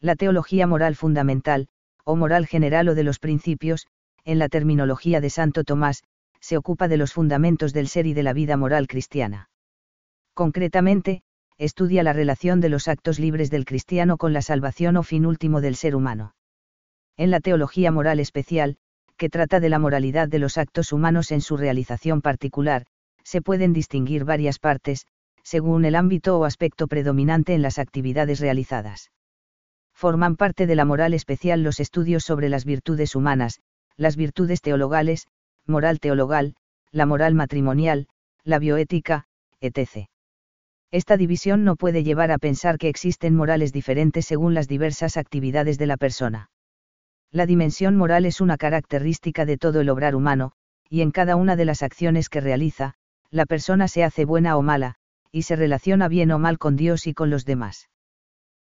La 0.00 0.16
teología 0.16 0.66
moral 0.66 0.96
fundamental, 0.96 1.68
o 2.04 2.16
moral 2.16 2.46
general 2.46 2.88
o 2.88 2.94
de 2.94 3.04
los 3.04 3.20
principios, 3.20 3.86
en 4.24 4.38
la 4.38 4.48
terminología 4.48 5.20
de 5.20 5.30
Santo 5.30 5.64
Tomás, 5.64 6.02
se 6.44 6.58
ocupa 6.58 6.88
de 6.88 6.98
los 6.98 7.14
fundamentos 7.14 7.72
del 7.72 7.88
ser 7.88 8.06
y 8.06 8.12
de 8.12 8.22
la 8.22 8.34
vida 8.34 8.58
moral 8.58 8.86
cristiana. 8.86 9.48
Concretamente, 10.34 11.22
estudia 11.56 12.02
la 12.02 12.12
relación 12.12 12.60
de 12.60 12.68
los 12.68 12.86
actos 12.86 13.18
libres 13.18 13.50
del 13.50 13.64
cristiano 13.64 14.18
con 14.18 14.34
la 14.34 14.42
salvación 14.42 14.98
o 14.98 15.02
fin 15.02 15.24
último 15.24 15.62
del 15.62 15.74
ser 15.74 15.96
humano. 15.96 16.34
En 17.16 17.30
la 17.30 17.40
teología 17.40 17.90
moral 17.90 18.20
especial, 18.20 18.76
que 19.16 19.30
trata 19.30 19.58
de 19.58 19.70
la 19.70 19.78
moralidad 19.78 20.28
de 20.28 20.38
los 20.38 20.58
actos 20.58 20.92
humanos 20.92 21.32
en 21.32 21.40
su 21.40 21.56
realización 21.56 22.20
particular, 22.20 22.84
se 23.22 23.40
pueden 23.40 23.72
distinguir 23.72 24.26
varias 24.26 24.58
partes, 24.58 25.06
según 25.42 25.86
el 25.86 25.94
ámbito 25.94 26.38
o 26.38 26.44
aspecto 26.44 26.88
predominante 26.88 27.54
en 27.54 27.62
las 27.62 27.78
actividades 27.78 28.40
realizadas. 28.40 29.10
Forman 29.94 30.36
parte 30.36 30.66
de 30.66 30.74
la 30.74 30.84
moral 30.84 31.14
especial 31.14 31.62
los 31.62 31.80
estudios 31.80 32.22
sobre 32.22 32.50
las 32.50 32.66
virtudes 32.66 33.16
humanas, 33.16 33.60
las 33.96 34.16
virtudes 34.16 34.60
teologales, 34.60 35.26
moral 35.66 36.00
teologal, 36.00 36.54
la 36.90 37.06
moral 37.06 37.34
matrimonial, 37.34 38.08
la 38.44 38.58
bioética, 38.58 39.24
etc. 39.60 40.08
Esta 40.90 41.16
división 41.16 41.64
no 41.64 41.76
puede 41.76 42.04
llevar 42.04 42.30
a 42.30 42.38
pensar 42.38 42.78
que 42.78 42.88
existen 42.88 43.34
morales 43.34 43.72
diferentes 43.72 44.26
según 44.26 44.54
las 44.54 44.68
diversas 44.68 45.16
actividades 45.16 45.78
de 45.78 45.86
la 45.86 45.96
persona. 45.96 46.50
La 47.32 47.46
dimensión 47.46 47.96
moral 47.96 48.26
es 48.26 48.40
una 48.40 48.56
característica 48.56 49.44
de 49.44 49.56
todo 49.56 49.80
el 49.80 49.88
obrar 49.88 50.14
humano, 50.14 50.52
y 50.88 51.00
en 51.00 51.10
cada 51.10 51.34
una 51.34 51.56
de 51.56 51.64
las 51.64 51.82
acciones 51.82 52.28
que 52.28 52.40
realiza, 52.40 52.94
la 53.30 53.46
persona 53.46 53.88
se 53.88 54.04
hace 54.04 54.24
buena 54.24 54.56
o 54.56 54.62
mala, 54.62 54.94
y 55.32 55.42
se 55.42 55.56
relaciona 55.56 56.06
bien 56.06 56.30
o 56.30 56.38
mal 56.38 56.58
con 56.58 56.76
Dios 56.76 57.08
y 57.08 57.14
con 57.14 57.30
los 57.30 57.44
demás. 57.44 57.88